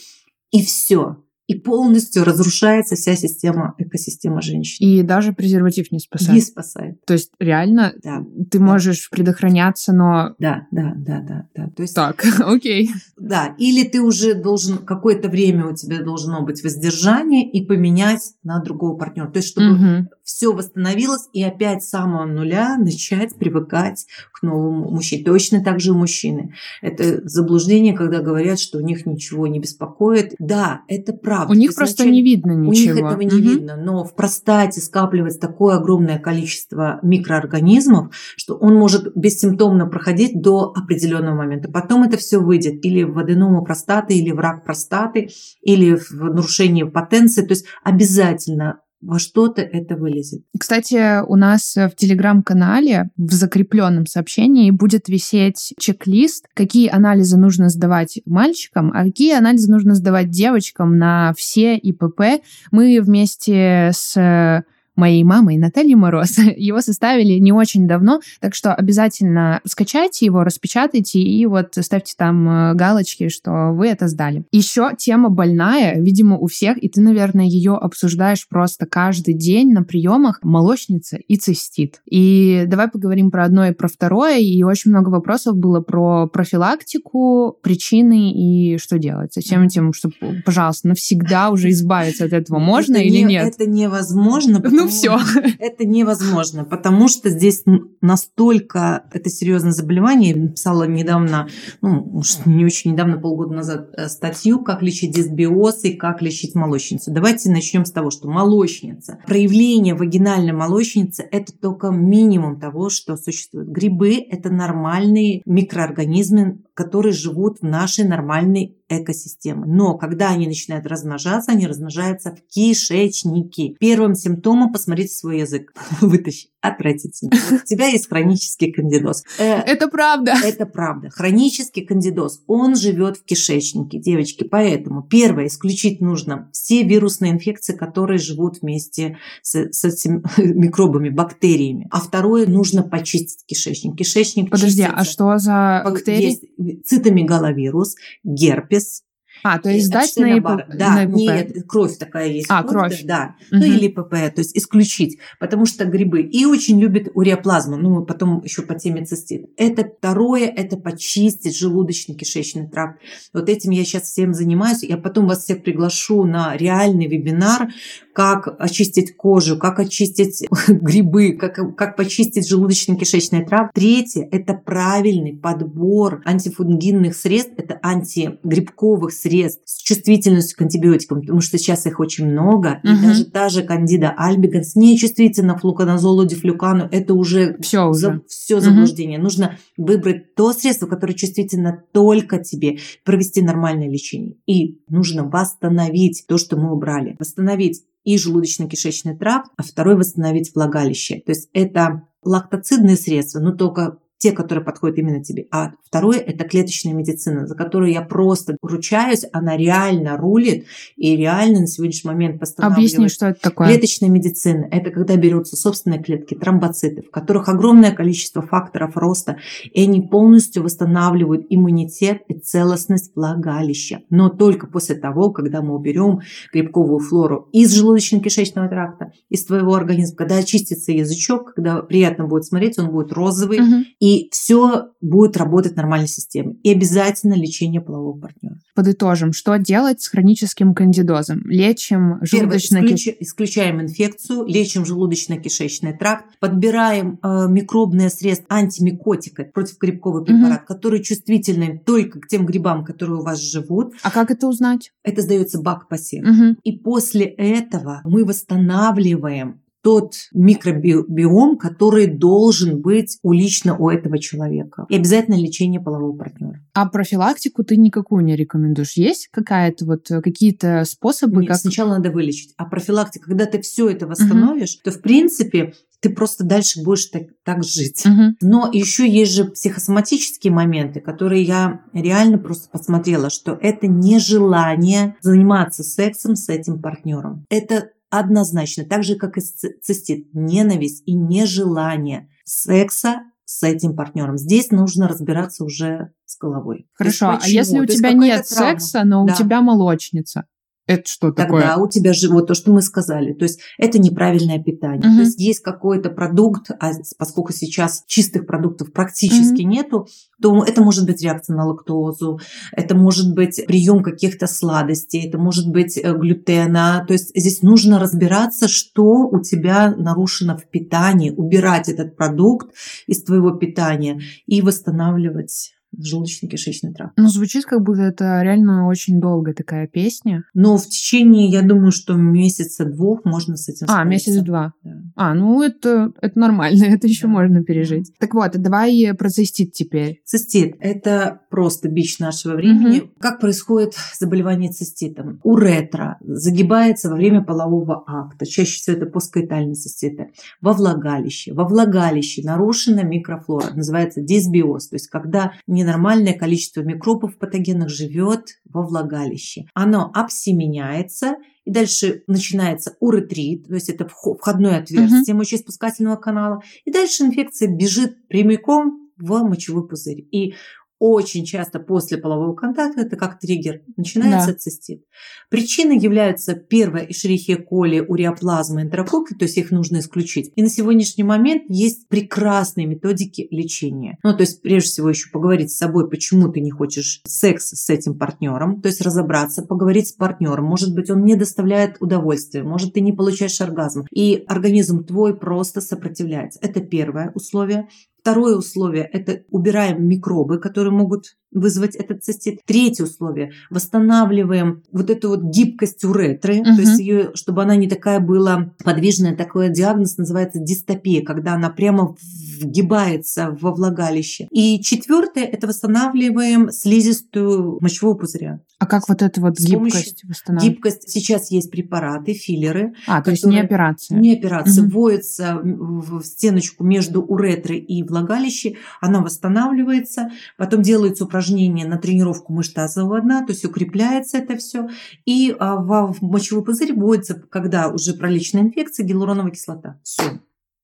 и 0.51 0.63
все 0.63 1.17
и 1.51 1.59
полностью 1.59 2.23
разрушается 2.23 2.95
вся 2.95 3.15
система, 3.15 3.75
экосистема 3.77 4.41
женщин. 4.41 4.85
И 4.85 5.03
даже 5.03 5.33
презерватив 5.33 5.91
не 5.91 5.99
спасает. 5.99 6.33
Не 6.33 6.41
спасает. 6.41 7.05
То 7.05 7.13
есть 7.13 7.31
реально 7.39 7.93
да, 8.01 8.23
ты 8.49 8.57
да. 8.57 8.63
можешь 8.63 9.09
предохраняться, 9.09 9.91
но... 9.91 10.33
Да, 10.39 10.67
да, 10.71 10.93
да, 10.95 11.19
да. 11.19 11.47
да. 11.53 11.69
То 11.75 11.81
есть... 11.81 11.93
Так, 11.93 12.23
окей. 12.39 12.89
Да, 13.17 13.53
или 13.57 13.83
ты 13.83 14.01
уже 14.01 14.33
должен, 14.33 14.77
какое-то 14.77 15.27
время 15.27 15.67
у 15.67 15.75
тебя 15.75 16.01
должно 16.01 16.41
быть 16.41 16.63
воздержание 16.63 17.49
и 17.49 17.65
поменять 17.65 18.33
на 18.43 18.59
другого 18.59 18.97
партнера. 18.97 19.29
То 19.29 19.37
есть 19.39 19.49
чтобы 19.49 19.73
угу 19.73 20.07
все 20.33 20.53
восстановилось, 20.53 21.27
и 21.33 21.43
опять 21.43 21.83
с 21.83 21.89
самого 21.89 22.25
нуля 22.25 22.77
начать 22.77 23.35
привыкать 23.35 24.07
к 24.31 24.41
новому 24.43 24.89
мужчине. 24.89 25.23
Точно 25.23 25.63
так 25.63 25.79
же 25.79 25.91
и 25.91 25.93
мужчины. 25.93 26.53
Это 26.81 27.27
заблуждение, 27.27 27.93
когда 27.93 28.21
говорят, 28.21 28.59
что 28.59 28.77
у 28.77 28.81
них 28.81 29.05
ничего 29.05 29.47
не 29.47 29.59
беспокоит. 29.59 30.33
Да, 30.39 30.81
это 30.87 31.13
правда. 31.13 31.51
У 31.51 31.55
них 31.55 31.75
просто 31.75 32.05
не 32.05 32.23
видно 32.23 32.53
ничего. 32.53 32.93
У 32.93 32.95
них 32.95 33.05
этого 33.05 33.21
не 33.21 33.27
угу. 33.27 33.35
видно, 33.35 33.75
но 33.75 34.03
в 34.03 34.15
простате 34.15 34.81
скапливается 34.81 35.39
такое 35.39 35.75
огромное 35.75 36.17
количество 36.17 36.99
микроорганизмов, 37.03 38.15
что 38.37 38.55
он 38.55 38.75
может 38.75 39.15
бессимптомно 39.15 39.85
проходить 39.85 40.41
до 40.41 40.71
определенного 40.75 41.35
момента. 41.35 41.69
Потом 41.69 42.03
это 42.03 42.17
все 42.17 42.39
выйдет 42.39 42.85
или 42.85 43.03
в 43.03 43.19
аденома 43.19 43.63
простаты, 43.63 44.15
или 44.15 44.31
в 44.31 44.39
рак 44.39 44.63
простаты, 44.63 45.29
или 45.61 45.95
в 45.95 46.11
нарушение 46.13 46.85
потенции. 46.85 47.41
То 47.41 47.51
есть 47.51 47.65
обязательно 47.83 48.79
во 49.01 49.19
что-то 49.19 49.61
это 49.61 49.95
вылезет. 49.95 50.43
Кстати, 50.57 51.23
у 51.25 51.35
нас 51.35 51.75
в 51.75 51.91
телеграм-канале 51.95 53.09
в 53.17 53.31
закрепленном 53.31 54.05
сообщении 54.05 54.71
будет 54.71 55.09
висеть 55.09 55.73
чек-лист, 55.79 56.45
какие 56.53 56.87
анализы 56.89 57.37
нужно 57.37 57.69
сдавать 57.69 58.21
мальчикам, 58.25 58.91
а 58.93 59.03
какие 59.03 59.33
анализы 59.37 59.71
нужно 59.71 59.95
сдавать 59.95 60.29
девочкам 60.29 60.97
на 60.97 61.33
все 61.35 61.77
ИПП. 61.77 62.43
Мы 62.71 62.99
вместе 63.01 63.91
с 63.93 64.63
моей 65.01 65.23
мамой 65.23 65.57
Натальей 65.57 65.95
Мороз. 65.95 66.37
Его 66.55 66.81
составили 66.81 67.39
не 67.39 67.51
очень 67.51 67.87
давно, 67.87 68.21
так 68.39 68.53
что 68.53 68.73
обязательно 68.73 69.61
скачайте 69.65 70.25
его, 70.25 70.43
распечатайте 70.43 71.19
и 71.19 71.45
вот 71.47 71.73
ставьте 71.79 72.13
там 72.15 72.47
э, 72.47 72.73
галочки, 72.75 73.29
что 73.29 73.71
вы 73.73 73.87
это 73.87 74.07
сдали. 74.07 74.43
Еще 74.51 74.91
тема 74.97 75.29
больная, 75.29 75.99
видимо, 75.99 76.37
у 76.37 76.47
всех, 76.47 76.81
и 76.81 76.87
ты, 76.87 77.01
наверное, 77.01 77.45
ее 77.45 77.73
обсуждаешь 77.73 78.47
просто 78.47 78.85
каждый 78.85 79.33
день 79.33 79.73
на 79.73 79.83
приемах 79.83 80.39
молочница 80.43 81.17
и 81.17 81.35
цистит. 81.35 82.01
И 82.09 82.65
давай 82.67 82.87
поговорим 82.87 83.31
про 83.31 83.45
одно 83.45 83.65
и 83.65 83.73
про 83.73 83.87
второе, 83.87 84.37
и 84.37 84.61
очень 84.63 84.91
много 84.91 85.09
вопросов 85.09 85.57
было 85.57 85.81
про 85.81 86.27
профилактику, 86.27 87.57
причины 87.63 88.31
и 88.31 88.77
что 88.77 88.99
делать 88.99 89.31
всем 89.33 89.63
этим, 89.63 89.93
чтобы, 89.93 90.13
пожалуйста, 90.45 90.89
навсегда 90.89 91.49
уже 91.49 91.71
избавиться 91.71 92.25
от 92.25 92.33
этого 92.33 92.59
можно 92.59 92.97
это 92.97 93.05
или 93.05 93.17
не, 93.17 93.23
нет? 93.23 93.55
Это 93.55 93.69
невозможно, 93.69 94.61
ну 94.63 94.87
все. 94.91 95.17
Это 95.59 95.85
невозможно, 95.85 96.63
потому 96.63 97.07
что 97.07 97.29
здесь 97.29 97.63
настолько 98.01 99.05
это 99.11 99.29
серьезное 99.29 99.71
заболевание. 99.71 100.33
Я 100.35 100.47
писала 100.47 100.83
недавно, 100.83 101.47
ну, 101.81 102.03
может, 102.03 102.45
не 102.45 102.65
очень 102.65 102.91
недавно, 102.91 103.17
полгода 103.17 103.53
назад, 103.53 103.89
э, 103.97 104.07
статью, 104.07 104.63
как 104.63 104.81
лечить 104.81 105.15
дисбиоз 105.15 105.83
и 105.83 105.93
как 105.93 106.21
лечить 106.21 106.55
молочницу. 106.55 107.11
Давайте 107.11 107.49
начнем 107.49 107.85
с 107.85 107.91
того, 107.91 108.11
что 108.11 108.29
молочница. 108.29 109.19
Проявление 109.25 109.95
вагинальной 109.95 110.53
молочницы– 110.53 111.27
это 111.31 111.53
только 111.53 111.89
минимум 111.89 112.59
того, 112.59 112.89
что 112.89 113.17
существует. 113.17 113.69
Грибы– 113.69 114.15
это 114.29 114.49
нормальные 114.49 115.41
микроорганизмы, 115.45 116.59
которые 116.73 117.13
живут 117.13 117.59
в 117.59 117.63
нашей 117.63 118.05
нормальной 118.05 118.77
экосистемы. 118.99 119.65
Но 119.65 119.97
когда 119.97 120.29
они 120.29 120.47
начинают 120.47 120.85
размножаться, 120.85 121.51
они 121.51 121.67
размножаются 121.67 122.35
в 122.35 122.53
кишечнике. 122.53 123.75
Первым 123.79 124.15
симптомом 124.15 124.71
посмотрите 124.71 125.13
свой 125.13 125.39
язык. 125.39 125.73
Вытащи. 126.01 126.49
Отвратительно. 126.61 127.31
У 127.51 127.65
тебя 127.65 127.87
есть 127.87 128.07
хронический 128.07 128.71
кандидоз. 128.71 129.23
Э, 129.39 129.61
это 129.61 129.87
правда. 129.87 130.35
Это 130.43 130.67
правда. 130.67 131.09
Хронический 131.09 131.81
кандидоз. 131.81 132.43
Он 132.45 132.75
живет 132.75 133.17
в 133.17 133.23
кишечнике, 133.23 133.97
девочки. 133.97 134.43
Поэтому 134.43 135.01
первое, 135.01 135.47
исключить 135.47 136.01
нужно 136.01 136.49
все 136.53 136.83
вирусные 136.83 137.31
инфекции, 137.31 137.73
которые 137.73 138.19
живут 138.19 138.61
вместе 138.61 139.17
с, 139.41 139.71
с 139.71 139.83
этими 139.83 140.21
микробами, 140.37 141.09
бактериями. 141.09 141.87
А 141.89 141.99
второе, 141.99 142.45
нужно 142.45 142.83
почистить 142.83 143.43
кишечник. 143.47 143.97
Кишечник 143.97 144.51
Подожди, 144.51 144.83
чистится. 144.83 144.95
а 144.99 145.03
что 145.03 145.37
за 145.39 145.81
бактерии? 145.83 146.21
Есть 146.57 146.85
цитомегаловирус, 146.85 147.95
герпес, 148.23 148.80
this 148.81 149.03
а, 149.43 149.59
то 149.59 149.69
есть 149.69 149.87
сдать 149.87 150.15
на, 150.17 150.37
ИП... 150.37 150.43
да, 150.73 150.95
на 150.95 151.03
ИПП. 151.03 151.15
Нет, 151.15 151.55
кровь 151.67 151.97
такая 151.97 152.27
есть. 152.27 152.47
А, 152.49 152.63
кровь. 152.63 153.03
Да, 153.03 153.35
угу. 153.51 153.61
ну 153.61 153.65
или 153.65 153.85
ИПП, 153.87 154.09
то 154.09 154.33
есть 154.37 154.55
исключить, 154.55 155.17
потому 155.39 155.65
что 155.65 155.85
грибы. 155.85 156.21
И 156.21 156.45
очень 156.45 156.79
любят 156.79 157.09
уреоплазму, 157.13 157.77
ну 157.77 158.05
потом 158.05 158.41
еще 158.43 158.61
по 158.61 158.75
теме 158.75 159.05
цистит. 159.05 159.49
Это 159.57 159.83
второе, 159.85 160.47
это 160.47 160.77
почистить 160.77 161.61
желудочно-кишечный 161.61 162.69
тракт. 162.69 163.01
Вот 163.33 163.49
этим 163.49 163.71
я 163.71 163.83
сейчас 163.83 164.03
всем 164.03 164.33
занимаюсь. 164.33 164.83
Я 164.83 164.97
потом 164.97 165.27
вас 165.27 165.43
всех 165.43 165.63
приглашу 165.63 166.23
на 166.25 166.55
реальный 166.55 167.07
вебинар, 167.07 167.69
как 168.13 168.55
очистить 168.59 169.15
кожу, 169.15 169.57
как 169.57 169.79
очистить 169.79 170.45
грибы, 170.67 171.33
как, 171.33 171.75
как 171.75 171.95
почистить 171.95 172.51
желудочно-кишечный 172.51 173.45
тракт. 173.45 173.73
Третье– 173.73 174.27
это 174.31 174.53
правильный 174.53 175.33
подбор 175.33 176.21
антифунгинных 176.25 177.15
средств, 177.15 177.53
это 177.57 177.79
антигрибковых 177.81 179.11
средств 179.11 179.30
с 179.39 179.81
чувствительностью 179.81 180.57
к 180.57 180.61
антибиотикам, 180.61 181.21
потому 181.21 181.41
что 181.41 181.57
сейчас 181.57 181.85
их 181.85 181.99
очень 181.99 182.27
много, 182.27 182.81
угу. 182.83 182.93
и 182.93 183.01
даже 183.01 183.25
та 183.25 183.49
же 183.49 183.63
кандида 183.63 184.13
альбиганс 184.15 184.75
не 184.75 184.97
чувствительна 184.97 185.57
флуконазолу, 185.57 186.25
дифлюкану, 186.25 186.87
это 186.91 187.13
уже 187.13 187.57
все, 187.61 187.87
уже. 187.87 187.99
За, 187.99 188.21
все 188.27 188.59
заблуждение. 188.59 189.17
Угу. 189.17 189.23
Нужно 189.23 189.57
выбрать 189.77 190.35
то 190.35 190.53
средство, 190.53 190.87
которое 190.87 191.13
чувствительно 191.13 191.83
только 191.91 192.43
тебе, 192.43 192.79
провести 193.03 193.41
нормальное 193.41 193.89
лечение. 193.89 194.35
И 194.45 194.81
нужно 194.89 195.23
восстановить 195.23 196.25
то, 196.27 196.37
что 196.37 196.57
мы 196.57 196.71
убрали. 196.71 197.15
Восстановить 197.19 197.83
и 198.03 198.17
желудочно-кишечный 198.17 199.17
тракт, 199.17 199.51
а 199.57 199.63
второй 199.63 199.95
восстановить 199.95 200.51
влагалище. 200.55 201.21
То 201.25 201.31
есть 201.31 201.49
это 201.53 202.07
лактоцидные 202.23 202.97
средства, 202.97 203.39
но 203.39 203.51
только 203.51 203.97
те, 204.21 204.31
которые 204.31 204.63
подходят 204.63 204.99
именно 204.99 205.23
тебе. 205.23 205.47
А 205.51 205.71
второе– 205.83 206.19
это 206.19 206.45
клеточная 206.45 206.93
медицина, 206.93 207.47
за 207.47 207.55
которую 207.55 207.91
я 207.91 208.03
просто 208.03 208.55
ручаюсь, 208.61 209.25
она 209.33 209.57
реально 209.57 210.15
рулит 210.15 210.67
и 210.95 211.15
реально 211.15 211.61
на 211.61 211.67
сегодняшний 211.67 212.11
момент 212.11 212.39
постанавливает. 212.39 212.93
Объясни, 212.93 213.09
что 213.09 213.27
это 213.27 213.41
такое. 213.41 213.67
Клеточная 213.67 214.09
медицина– 214.09 214.67
это 214.71 214.91
когда 214.91 215.15
берутся 215.15 215.55
собственные 215.55 216.03
клетки, 216.03 216.35
тромбоциты, 216.35 217.01
в 217.01 217.09
которых 217.09 217.49
огромное 217.49 217.91
количество 217.91 218.43
факторов 218.43 218.95
роста, 218.95 219.37
и 219.73 219.81
они 219.81 220.01
полностью 220.01 220.61
восстанавливают 220.61 221.47
иммунитет 221.49 222.21
и 222.27 222.35
целостность 222.35 223.15
влагалища. 223.15 224.01
Но 224.11 224.29
только 224.29 224.67
после 224.67 224.95
того, 224.95 225.31
когда 225.31 225.63
мы 225.63 225.73
уберем 225.73 226.19
грибковую 226.53 226.99
флору 226.99 227.49
из 227.51 227.75
желудочно-кишечного 227.75 228.69
тракта, 228.69 229.13
из 229.29 229.43
твоего 229.45 229.73
организма, 229.73 230.17
когда 230.17 230.37
очистится 230.37 230.91
язычок, 230.91 231.55
когда 231.55 231.81
приятно 231.81 232.27
будет 232.27 232.45
смотреть, 232.45 232.77
он 232.77 232.91
будет 232.91 233.11
розовый, 233.11 233.59
угу. 233.61 233.85
и 233.99 234.10
и 234.11 234.27
все 234.31 234.89
будет 234.99 235.37
работать 235.37 235.73
в 235.73 235.77
нормальной 235.77 236.09
системе. 236.09 236.55
И 236.63 236.71
обязательно 236.71 237.33
лечение 237.33 237.79
полового 237.79 238.19
партнера. 238.19 238.59
Подытожим, 238.75 239.31
что 239.31 239.57
делать 239.57 240.01
с 240.01 240.09
хроническим 240.09 240.73
кандидозом? 240.73 241.43
Лечим 241.45 242.17
желудочно 242.21 242.79
исключ... 242.79 243.07
исключаем 243.21 243.81
инфекцию, 243.81 244.45
лечим 244.45 244.83
желудочно-кишечный 244.83 245.97
тракт, 245.97 246.25
подбираем 246.39 247.19
э, 247.23 247.47
микробное 247.47 248.09
средство 248.09 248.47
антимикотика 248.49 249.45
против 249.45 249.77
грибковый 249.79 250.25
препарат, 250.25 250.63
угу. 250.63 250.67
который 250.67 251.01
чувствительный 251.01 251.79
только 251.79 252.19
к 252.19 252.27
тем 252.27 252.45
грибам, 252.45 252.83
которые 252.83 253.19
у 253.19 253.23
вас 253.23 253.41
живут. 253.41 253.93
А 254.03 254.11
как 254.11 254.29
это 254.29 254.47
узнать? 254.47 254.91
Это 255.03 255.21
сдается 255.21 255.61
бак 255.61 255.87
по 255.87 255.95
угу. 255.95 256.57
И 256.63 256.77
после 256.79 257.25
этого 257.25 258.01
мы 258.03 258.25
восстанавливаем 258.25 259.60
тот 259.83 260.13
микробиом, 260.33 261.57
который 261.57 262.07
должен 262.07 262.81
быть 262.81 263.17
у 263.23 263.33
лично 263.33 263.75
у 263.77 263.89
этого 263.89 264.19
человека. 264.19 264.85
И 264.89 264.95
обязательно 264.95 265.35
лечение 265.35 265.81
полового 265.81 266.15
партнера. 266.15 266.61
А 266.73 266.87
профилактику 266.87 267.63
ты 267.63 267.77
никакую 267.77 268.23
не 268.23 268.35
рекомендуешь? 268.35 268.93
Есть 268.93 269.29
какая-то 269.31 269.85
вот 269.85 270.09
э, 270.11 270.21
какие-то 270.21 270.83
способы? 270.85 271.41
Нет, 271.41 271.49
как... 271.49 271.57
Сначала 271.57 271.89
надо 271.95 272.11
вылечить. 272.11 272.53
А 272.57 272.65
профилактика, 272.65 273.25
когда 273.27 273.45
ты 273.45 273.61
все 273.61 273.89
это 273.89 274.07
восстановишь, 274.07 274.75
угу. 274.75 274.81
то 274.85 274.91
в 274.91 275.01
принципе 275.01 275.73
ты 276.01 276.09
просто 276.09 276.43
дальше 276.43 276.83
будешь 276.83 277.05
так, 277.05 277.23
так 277.43 277.63
жить. 277.63 278.05
Угу. 278.05 278.35
Но 278.41 278.69
еще 278.73 279.07
есть 279.07 279.33
же 279.33 279.45
психосоматические 279.45 280.51
моменты, 280.51 280.99
которые 280.99 281.43
я 281.43 281.81
реально 281.93 282.37
просто 282.37 282.69
посмотрела, 282.69 283.29
что 283.29 283.57
это 283.61 283.87
нежелание 283.87 285.15
заниматься 285.21 285.83
сексом 285.83 286.35
с 286.35 286.49
этим 286.49 286.81
партнером. 286.81 287.45
Это 287.49 287.91
Однозначно, 288.11 288.83
так 288.83 289.03
же, 289.03 289.15
как 289.15 289.37
и 289.37 289.41
цистит, 289.41 290.27
ненависть 290.33 291.01
и 291.05 291.13
нежелание 291.13 292.29
секса 292.43 293.21
с 293.45 293.63
этим 293.63 293.95
партнером. 293.95 294.37
Здесь 294.37 294.69
нужно 294.69 295.07
разбираться 295.07 295.63
уже 295.63 296.11
с 296.25 296.37
головой. 296.37 296.87
Хорошо, 296.93 297.39
а 297.41 297.47
если 297.47 297.79
у 297.79 297.85
тебя 297.85 298.11
нет 298.11 298.45
травма? 298.47 298.79
секса, 298.79 299.03
но 299.05 299.25
да. 299.25 299.33
у 299.33 299.35
тебя 299.35 299.61
молочница, 299.61 300.45
Это 300.91 301.09
что 301.09 301.27
тогда 301.27 301.43
такое? 301.43 301.61
Тогда 301.61 301.77
у 301.77 301.87
тебя 301.87 302.13
же 302.13 302.29
вот 302.29 302.47
то, 302.47 302.53
что 302.53 302.71
мы 302.71 302.81
сказали. 302.81 303.33
То 303.33 303.43
есть 303.43 303.59
это 303.77 303.99
неправильное 303.99 304.61
питание. 304.61 305.09
Угу. 305.09 305.17
То 305.17 305.21
есть 305.21 305.39
есть 305.39 305.61
какой-то 305.61 306.09
продукт, 306.09 306.71
а 306.79 306.91
поскольку 307.17 307.53
сейчас 307.53 308.03
чистых 308.07 308.45
продуктов 308.45 308.91
практически 308.91 309.61
угу. 309.61 309.69
нету, 309.69 310.07
то 310.41 310.63
это 310.63 310.81
может 310.81 311.05
быть 311.05 311.21
реакция 311.21 311.55
на 311.55 311.65
лактозу, 311.65 312.39
это 312.71 312.95
может 312.95 313.33
быть 313.33 313.63
прием 313.67 314.03
каких-то 314.03 314.47
сладостей, 314.47 315.27
это 315.27 315.37
может 315.37 315.69
быть 315.69 315.97
э, 315.97 316.13
глютена. 316.13 317.05
То 317.07 317.13
есть 317.13 317.31
здесь 317.35 317.61
нужно 317.61 317.99
разбираться, 317.99 318.67
что 318.67 319.27
у 319.27 319.39
тебя 319.39 319.93
нарушено 319.95 320.57
в 320.57 320.69
питании, 320.69 321.31
убирать 321.31 321.89
этот 321.89 322.17
продукт 322.17 322.73
из 323.07 323.23
твоего 323.23 323.51
питания 323.51 324.21
и 324.45 324.61
восстанавливать 324.61 325.73
желудочно-кишечный 325.97 326.93
тракт. 326.93 327.13
Ну, 327.17 327.27
звучит, 327.27 327.65
как 327.65 327.81
будто 327.81 328.01
это 328.01 328.41
реально 328.41 328.87
очень 328.87 329.19
долгая 329.19 329.53
такая 329.53 329.87
песня. 329.87 330.43
Но 330.53 330.77
в 330.77 330.85
течение, 330.85 331.47
я 331.49 331.61
думаю, 331.61 331.91
что 331.91 332.13
месяца 332.13 332.85
двух 332.85 333.25
можно 333.25 333.57
с 333.57 333.67
этим 333.69 333.87
А, 333.89 334.03
месяц-два. 334.03 334.73
Да. 334.83 335.01
А, 335.15 335.33
ну 335.33 335.61
это, 335.61 336.11
это 336.21 336.39
нормально, 336.39 336.83
это 336.89 337.07
еще 337.07 337.27
да. 337.27 337.33
можно 337.33 337.63
пережить. 337.63 338.11
Так 338.19 338.33
вот, 338.33 338.51
давай 338.53 339.13
про 339.17 339.29
цистит 339.29 339.73
теперь. 339.73 340.21
Цистит– 340.25 340.75
это 340.79 341.41
просто 341.49 341.89
бич 341.89 342.19
нашего 342.19 342.55
времени. 342.55 342.99
Угу. 342.99 343.09
Как 343.19 343.39
происходит 343.39 343.93
заболевание 344.17 344.71
циститом? 344.71 345.39
Уретра 345.43 346.17
загибается 346.21 347.09
во 347.09 347.15
время 347.15 347.43
полового 347.43 348.03
акта. 348.07 348.45
Чаще 348.45 348.79
всего 348.79 348.97
это 348.97 349.05
посткоитальные 349.05 349.75
циститы. 349.75 350.31
Во 350.61 350.73
влагалище. 350.73 351.53
Во 351.53 351.65
влагалище 351.65 352.41
нарушена 352.43 353.03
микрофлора, 353.03 353.73
называется 353.73 354.21
дисбиоз. 354.21 354.89
То 354.89 354.95
есть 354.95 355.07
когда 355.07 355.53
не 355.67 355.80
ненормальное 355.81 356.33
количество 356.33 356.81
микробов 356.81 357.37
патогенных 357.37 357.89
живет 357.89 358.59
во 358.65 358.85
влагалище. 358.85 359.65
Оно 359.73 360.11
обсеменяется, 360.13 361.35
и 361.65 361.71
дальше 361.71 362.23
начинается 362.27 362.95
уретрит, 362.99 363.67
то 363.67 363.75
есть 363.75 363.89
это 363.89 364.07
входное 364.07 364.79
отверстие 364.79 365.35
uh-huh. 365.35 365.37
мочеиспускательного 365.37 366.15
канала, 366.15 366.61
и 366.85 366.91
дальше 366.91 367.23
инфекция 367.23 367.67
бежит 367.67 368.27
прямиком 368.27 369.09
в 369.17 369.43
мочевой 369.43 369.87
пузырь. 369.87 370.27
И 370.31 370.55
очень 371.01 371.45
часто 371.45 371.79
после 371.79 372.19
полового 372.19 372.53
контакта, 372.53 373.01
это 373.01 373.15
как 373.15 373.39
триггер, 373.39 373.81
начинается 373.97 374.51
да. 374.51 374.57
цистит. 374.59 375.03
Причиной 375.49 375.97
являются 375.97 376.53
первое 376.53 377.07
ишерихия 377.09 377.57
коли, 377.57 378.01
уреоплазма, 378.01 378.83
энтерококки, 378.83 379.33
то 379.33 379.45
есть 379.45 379.57
их 379.57 379.71
нужно 379.71 379.97
исключить. 379.97 380.51
И 380.55 380.61
на 380.61 380.69
сегодняшний 380.69 381.23
момент 381.23 381.63
есть 381.69 382.07
прекрасные 382.07 382.85
методики 382.85 383.47
лечения. 383.49 384.19
Ну, 384.21 384.35
то 384.35 384.41
есть 384.41 384.61
прежде 384.61 384.89
всего 384.89 385.09
еще 385.09 385.31
поговорить 385.31 385.71
с 385.71 385.77
собой, 385.77 386.07
почему 386.07 386.51
ты 386.51 386.61
не 386.61 386.69
хочешь 386.69 387.21
секс 387.25 387.69
с 387.69 387.89
этим 387.89 388.19
партнером, 388.19 388.79
то 388.79 388.87
есть 388.87 389.01
разобраться, 389.01 389.63
поговорить 389.63 390.09
с 390.09 390.11
партнером. 390.11 390.65
Может 390.65 390.93
быть, 390.93 391.09
он 391.09 391.25
не 391.25 391.35
доставляет 391.35 391.97
удовольствия, 391.99 392.61
может, 392.61 392.93
ты 392.93 393.01
не 393.01 393.11
получаешь 393.11 393.59
оргазм. 393.59 394.05
И 394.13 394.43
организм 394.47 395.03
твой 395.03 395.35
просто 395.35 395.81
сопротивляется. 395.81 396.59
Это 396.61 396.79
первое 396.79 397.31
условие. 397.33 397.87
Второе 398.21 398.55
условие– 398.55 399.03
это 399.13 399.43
убираем 399.49 400.07
микробы, 400.07 400.59
которые 400.59 400.91
могут 400.91 401.37
вызвать 401.51 401.95
этот 401.95 402.23
цистит. 402.23 402.61
Третье 402.65 403.03
условие– 403.03 403.51
восстанавливаем 403.69 404.83
вот 404.91 405.09
эту 405.09 405.29
вот 405.29 405.43
гибкость 405.43 406.03
уретры, 406.03 406.61
угу. 406.61 406.75
то 406.75 406.81
есть 406.81 406.99
ее, 406.99 407.31
чтобы 407.35 407.61
она 407.61 407.75
не 407.75 407.87
такая 407.87 408.19
была 408.19 408.73
подвижная, 408.83 409.35
такой 409.35 409.69
диагноз 409.69 410.17
называется 410.17 410.59
дистопия, 410.59 411.23
когда 411.23 411.53
она 411.53 411.69
прямо 411.69 412.15
вгибается 412.59 413.57
во 413.59 413.73
влагалище. 413.73 414.47
И 414.51 414.81
четвертое– 414.81 415.43
это 415.51 415.67
восстанавливаем 415.67 416.71
слизистую 416.71 417.79
мочевого 417.81 418.15
пузыря. 418.15 418.59
А 418.79 418.87
как 418.87 419.07
вот 419.07 419.21
эта 419.21 419.41
вот 419.41 419.59
гибкость 419.59 420.23
восстанавливать? 420.23 420.75
Гибкость. 420.75 421.09
Сейчас 421.09 421.51
есть 421.51 421.69
препараты, 421.69 422.33
филлеры. 422.33 422.93
А, 423.07 423.21
то 423.21 423.31
есть 423.31 423.45
не 423.45 423.59
операция? 423.59 424.17
Не 424.17 424.35
операция. 424.37 424.83
Угу. 424.83 424.91
Вводится 424.91 425.59
в 425.63 426.23
стеночку 426.23 426.83
между 426.83 427.21
уретрой 427.21 427.77
и 427.77 428.03
влагалище, 428.03 428.75
она 428.99 429.21
восстанавливается, 429.21 430.31
потом 430.57 430.81
делается 430.81 431.25
упражнение 431.25 431.40
на 431.85 431.97
тренировку 431.97 432.53
мышц 432.53 432.73
тазового 432.73 433.21
дна, 433.21 433.45
то 433.45 433.51
есть 433.51 433.65
укрепляется 433.65 434.37
это 434.37 434.57
все. 434.57 434.87
И 435.25 435.55
а, 435.59 435.75
в 435.77 436.21
мочевой 436.21 436.63
пузырь 436.63 436.93
вводится, 436.93 437.35
когда 437.35 437.89
уже 437.89 438.13
проличная 438.13 438.61
инфекция, 438.61 439.05
гиалуроновая 439.05 439.51
кислота. 439.51 439.99
Все 440.03 440.39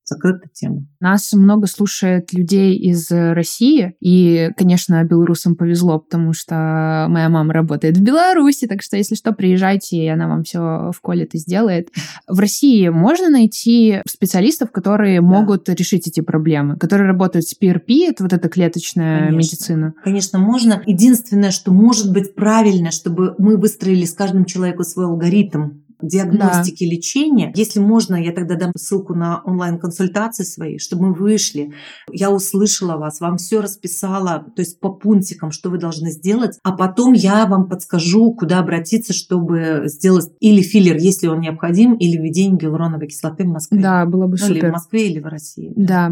закрыта 0.08 0.48
тема. 0.54 0.86
Нас 1.00 1.34
много 1.34 1.68
слушает 1.68 2.34
людей 2.34 2.76
из 2.76 3.12
России, 3.12 3.96
и, 4.00 4.50
конечно, 4.58 5.04
белорусам 5.04 5.56
повезло, 5.56 6.00
потому 6.00 6.34
что 6.34 7.08
моя 7.10 7.30
мама 7.30 7.54
работает 7.54 7.98
в 7.98 8.02
Беларуси, 8.02 8.68
так 8.68 8.82
что, 8.82 8.98
если 8.98 9.16
что, 9.16 9.34
приезжайте, 9.34 9.98
и 9.98 10.08
она 10.08 10.28
вам 10.28 10.44
все 10.44 10.92
в 10.92 11.02
колет 11.02 11.36
и 11.36 11.38
сделает. 11.38 11.90
В 12.28 12.40
России 12.40 12.88
можно 12.90 13.30
найти 13.30 14.02
специалистов, 14.08 14.72
которые 14.72 15.22
да. 15.22 15.28
могут 15.28 15.70
решить 15.70 16.08
эти 16.08 16.22
проблемы, 16.22 16.78
которые 16.78 17.08
работают 17.08 17.46
с 17.46 17.56
PRP, 17.60 18.08
это 18.08 18.24
вот 18.24 18.34
эта 18.34 18.50
клеточная 18.50 19.28
конечно. 19.28 19.38
медицина? 19.38 19.94
Конечно, 20.04 20.40
можно. 20.40 20.82
Единственное, 20.86 21.52
что 21.52 21.72
может 21.72 22.12
быть 22.12 22.36
правильно, 22.36 22.92
чтобы 22.92 23.36
мы 23.38 23.58
выстроили 23.58 24.06
с 24.06 24.14
каждым 24.14 24.46
человеком 24.46 24.84
свой 24.84 25.06
алгоритм 25.06 25.87
диагностики, 26.02 26.86
да. 26.86 26.96
лечения. 26.96 27.52
Если 27.56 27.80
можно, 27.80 28.16
я 28.16 28.32
тогда 28.32 28.56
дам 28.56 28.72
ссылку 28.76 29.14
на 29.14 29.42
онлайн-консультации 29.44 30.44
свои, 30.44 30.78
чтобы 30.78 31.08
мы 31.08 31.14
вышли. 31.14 31.74
Я 32.12 32.32
услышала 32.32 32.98
вас, 32.98 33.20
вам 33.20 33.38
все 33.38 33.62
расписала, 33.62 34.46
то 34.56 34.62
есть 34.62 34.80
по 34.80 34.90
пунктикам, 34.90 35.52
что 35.52 35.70
вы 35.70 35.78
должны 35.78 36.12
сделать, 36.12 36.60
а 36.64 36.72
потом 36.72 37.14
я 37.14 37.46
вам 37.46 37.68
подскажу, 37.68 38.34
куда 38.34 38.60
обратиться, 38.60 39.14
чтобы 39.14 39.84
сделать 39.86 40.30
или 40.40 40.62
филлер, 40.62 40.98
если 40.98 41.28
он 41.28 41.40
необходим, 41.40 41.96
или 41.96 42.18
введение 42.18 42.58
гиалуроновой 42.58 43.08
кислоты 43.08 43.44
в 43.44 43.48
Москве. 43.48 43.82
Да, 43.82 44.06
было 44.06 44.28
бы 44.28 44.38
ну, 44.40 44.48
супер. 44.48 44.58
Или 44.58 44.70
в 44.70 44.72
Москве, 44.72 45.08
или 45.10 45.20
в 45.20 45.26
России. 45.26 45.74
Да. 45.76 46.12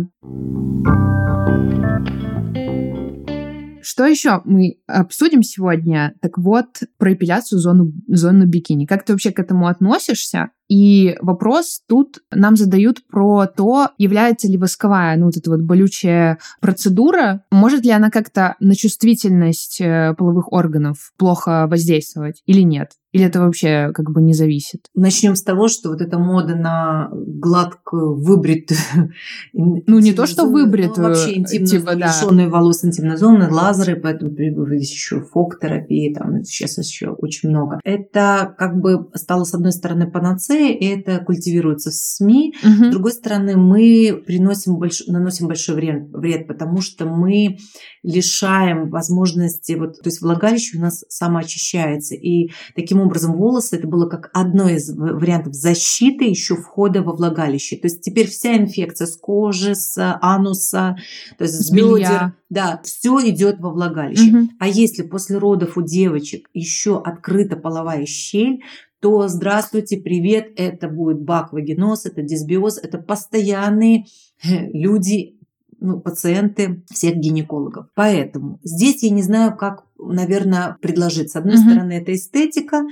Что 3.85 4.07
еще 4.07 4.41
мы 4.45 4.79
обсудим 4.87 5.43
сегодня? 5.43 6.15
Так 6.19 6.39
вот, 6.39 6.65
про 6.97 7.13
эпиляцию 7.13 7.59
зону, 7.59 7.91
зоны 8.07 8.45
бикини. 8.45 8.87
Как 8.87 9.05
ты 9.05 9.13
вообще 9.13 9.29
к 9.29 9.37
этому 9.37 9.67
относишься? 9.67 10.49
И 10.67 11.15
вопрос 11.21 11.83
тут 11.87 12.23
нам 12.31 12.55
задают 12.55 13.05
про 13.05 13.45
то, 13.45 13.89
является 13.99 14.47
ли 14.47 14.57
восковая, 14.57 15.15
ну, 15.17 15.25
вот 15.25 15.37
эта 15.37 15.51
вот 15.51 15.61
болючая 15.61 16.39
процедура, 16.61 17.43
может 17.51 17.85
ли 17.85 17.91
она 17.91 18.09
как-то 18.09 18.55
на 18.59 18.73
чувствительность 18.73 19.79
э, 19.79 20.15
половых 20.17 20.51
органов 20.51 21.13
плохо 21.17 21.67
воздействовать 21.69 22.41
или 22.47 22.61
нет? 22.61 22.93
Или 23.15 23.23
это 23.23 23.39
вообще 23.39 23.91
как 23.93 24.11
бы 24.11 24.21
не 24.21 24.33
зависит? 24.33 24.89
Начнем 24.93 25.37
с 25.37 25.41
того, 25.41 25.69
что 25.69 25.87
вот 25.87 26.01
эта 26.01 26.19
мода 26.19 26.53
на 26.53 27.09
гладкую, 27.13 28.15
выбритую... 28.21 28.77
Ну, 29.53 29.99
не 29.99 30.11
то, 30.11 30.25
что 30.25 30.45
выбритую. 30.45 31.07
Ну, 31.07 31.09
вообще 31.09 31.37
интимно 31.37 31.67
типа, 31.67 31.95
да. 31.95 32.07
лишенные 32.07 32.49
волос 32.49 32.83
интимной 32.83 33.15
зоны, 33.15 33.49
лазеры, 33.49 33.95
поэтому 33.95 34.31
здесь 34.31 34.91
еще 34.91 35.21
фок-терапия, 35.21 36.13
там 36.13 36.43
сейчас 36.43 36.77
еще 36.77 37.11
очень 37.11 37.49
много. 37.49 37.79
Это 37.85 38.53
как 38.57 38.81
бы 38.81 39.09
стало, 39.13 39.45
с 39.45 39.53
одной 39.53 39.71
стороны, 39.71 40.11
панацеей, 40.11 40.73
и 40.73 40.85
это 40.85 41.23
культивируется 41.23 41.91
в 41.91 41.93
СМИ. 41.93 42.55
Угу. 42.63 42.85
С 42.85 42.91
другой 42.91 43.11
стороны, 43.13 43.55
мы 43.55 44.21
приносим 44.25 44.75
больш... 44.75 45.07
наносим 45.07 45.47
большой 45.47 45.75
вред, 45.75 46.09
вред, 46.11 46.47
потому 46.47 46.81
что 46.81 47.05
мы 47.05 47.59
лишаем 48.03 48.89
возможности, 48.89 49.73
вот, 49.73 50.01
то 50.01 50.09
есть 50.09 50.21
влагалище 50.21 50.77
у 50.77 50.81
нас 50.81 51.05
самоочищается, 51.07 52.15
и 52.15 52.51
таким 52.75 53.04
образом 53.05 53.33
волосы, 53.33 53.77
это 53.77 53.87
было 53.87 54.07
как 54.07 54.29
одно 54.33 54.69
из 54.69 54.89
вариантов 54.95 55.53
защиты 55.53 56.25
еще 56.25 56.55
входа 56.55 57.01
во 57.01 57.13
влагалище. 57.13 57.77
То 57.77 57.87
есть 57.87 58.01
теперь 58.01 58.27
вся 58.27 58.57
инфекция 58.57 59.07
с 59.07 59.15
кожи, 59.17 59.75
с 59.75 60.17
ануса, 60.21 60.97
то 61.37 61.43
есть 61.43 61.55
с, 61.55 61.67
с 61.67 61.71
бедер, 61.71 62.33
да, 62.49 62.81
все 62.83 63.29
идет 63.29 63.59
во 63.59 63.71
влагалище. 63.71 64.37
Угу. 64.37 64.49
А 64.59 64.67
если 64.67 65.03
после 65.03 65.37
родов 65.37 65.77
у 65.77 65.81
девочек 65.81 66.49
еще 66.53 67.01
открыта 67.01 67.55
половая 67.55 68.05
щель, 68.05 68.61
то 68.99 69.27
здравствуйте, 69.27 69.97
привет, 69.97 70.51
это 70.55 70.87
будет 70.87 71.21
баквагеноз, 71.21 72.05
это 72.05 72.23
дисбиоз, 72.23 72.79
это 72.79 72.97
постоянные 72.97 74.05
люди, 74.43 75.39
ну, 75.79 75.99
пациенты 75.99 76.83
всех 76.89 77.15
гинекологов. 77.15 77.87
Поэтому 77.93 78.59
здесь 78.63 79.03
я 79.03 79.11
не 79.11 79.21
знаю, 79.21 79.55
как 79.55 79.84
наверное, 79.97 80.77
предложить. 80.81 81.31
С 81.31 81.35
одной 81.35 81.55
угу. 81.55 81.63
стороны, 81.63 81.93
это 81.93 82.13
эстетика, 82.13 82.83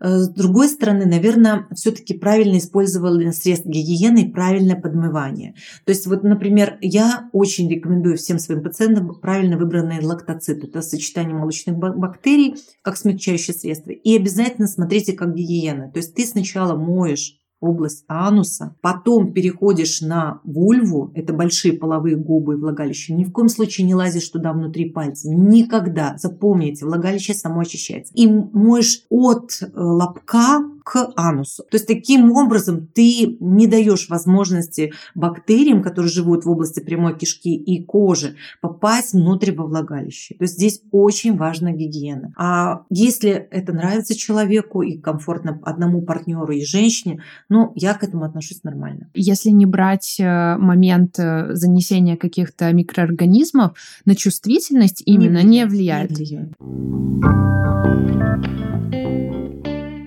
э, 0.00 0.18
с 0.18 0.28
другой 0.28 0.68
стороны, 0.68 1.06
наверное, 1.06 1.66
все-таки 1.74 2.14
правильно 2.14 2.58
использовали 2.58 3.30
средства 3.30 3.70
гигиены 3.70 4.24
и 4.24 4.32
правильное 4.32 4.76
подмывание. 4.76 5.54
То 5.84 5.90
есть, 5.90 6.06
вот, 6.06 6.22
например, 6.22 6.78
я 6.80 7.28
очень 7.32 7.70
рекомендую 7.70 8.16
всем 8.16 8.38
своим 8.38 8.62
пациентам 8.62 9.14
правильно 9.20 9.56
выбранные 9.56 10.00
лактоциты. 10.00 10.66
Это 10.66 10.82
сочетание 10.82 11.34
молочных 11.34 11.76
бактерий 11.76 12.56
как 12.82 12.96
смягчающее 12.96 13.54
средство. 13.54 13.90
И 13.90 14.16
обязательно 14.16 14.68
смотрите 14.68 15.12
как 15.12 15.34
гигиена. 15.34 15.90
То 15.90 15.98
есть, 15.98 16.14
ты 16.14 16.26
сначала 16.26 16.76
моешь 16.76 17.38
область 17.60 18.04
ануса, 18.08 18.76
потом 18.80 19.32
переходишь 19.32 20.00
на 20.00 20.40
вульву, 20.44 21.12
это 21.14 21.32
большие 21.32 21.74
половые 21.74 22.16
губы 22.16 22.54
и 22.54 22.56
влагалище, 22.56 23.14
ни 23.14 23.24
в 23.24 23.32
коем 23.32 23.48
случае 23.48 23.86
не 23.86 23.94
лазишь 23.94 24.28
туда 24.28 24.52
внутри 24.52 24.90
пальцем, 24.90 25.48
никогда, 25.48 26.16
запомните, 26.18 26.84
влагалище 26.84 27.34
само 27.34 27.60
очищается. 27.60 28.12
И 28.14 28.26
моешь 28.26 29.02
от 29.08 29.58
э, 29.60 29.66
лобка 29.74 30.60
к 30.86 31.12
анусу. 31.16 31.64
То 31.64 31.78
есть 31.78 31.88
таким 31.88 32.30
образом 32.30 32.86
ты 32.86 33.36
не 33.40 33.66
даешь 33.66 34.08
возможности 34.08 34.92
бактериям, 35.16 35.82
которые 35.82 36.12
живут 36.12 36.44
в 36.44 36.50
области 36.50 36.78
прямой 36.78 37.18
кишки 37.18 37.56
и 37.56 37.82
кожи, 37.84 38.36
попасть 38.60 39.12
внутрь 39.12 39.52
во 39.52 39.66
влагалище. 39.66 40.36
То 40.36 40.44
есть 40.44 40.54
здесь 40.54 40.82
очень 40.92 41.36
важна 41.36 41.72
гигиена. 41.72 42.32
А 42.36 42.82
если 42.88 43.30
это 43.32 43.72
нравится 43.72 44.14
человеку 44.14 44.82
и 44.82 44.96
комфортно 44.96 45.60
одному 45.64 46.02
партнеру 46.02 46.52
и 46.52 46.64
женщине, 46.64 47.20
ну, 47.48 47.72
я 47.74 47.94
к 47.94 48.04
этому 48.04 48.24
отношусь 48.24 48.62
нормально. 48.62 49.10
Если 49.12 49.50
не 49.50 49.66
брать 49.66 50.20
э, 50.20 50.56
момент 50.56 51.18
э, 51.18 51.52
занесения 51.54 52.16
каких-то 52.16 52.72
микроорганизмов, 52.72 53.72
на 54.04 54.14
чувствительность 54.14 55.02
именно 55.04 55.42
не 55.42 55.66
влияет. 55.66 56.10
Не 56.10 56.16
влияет. 56.16 56.52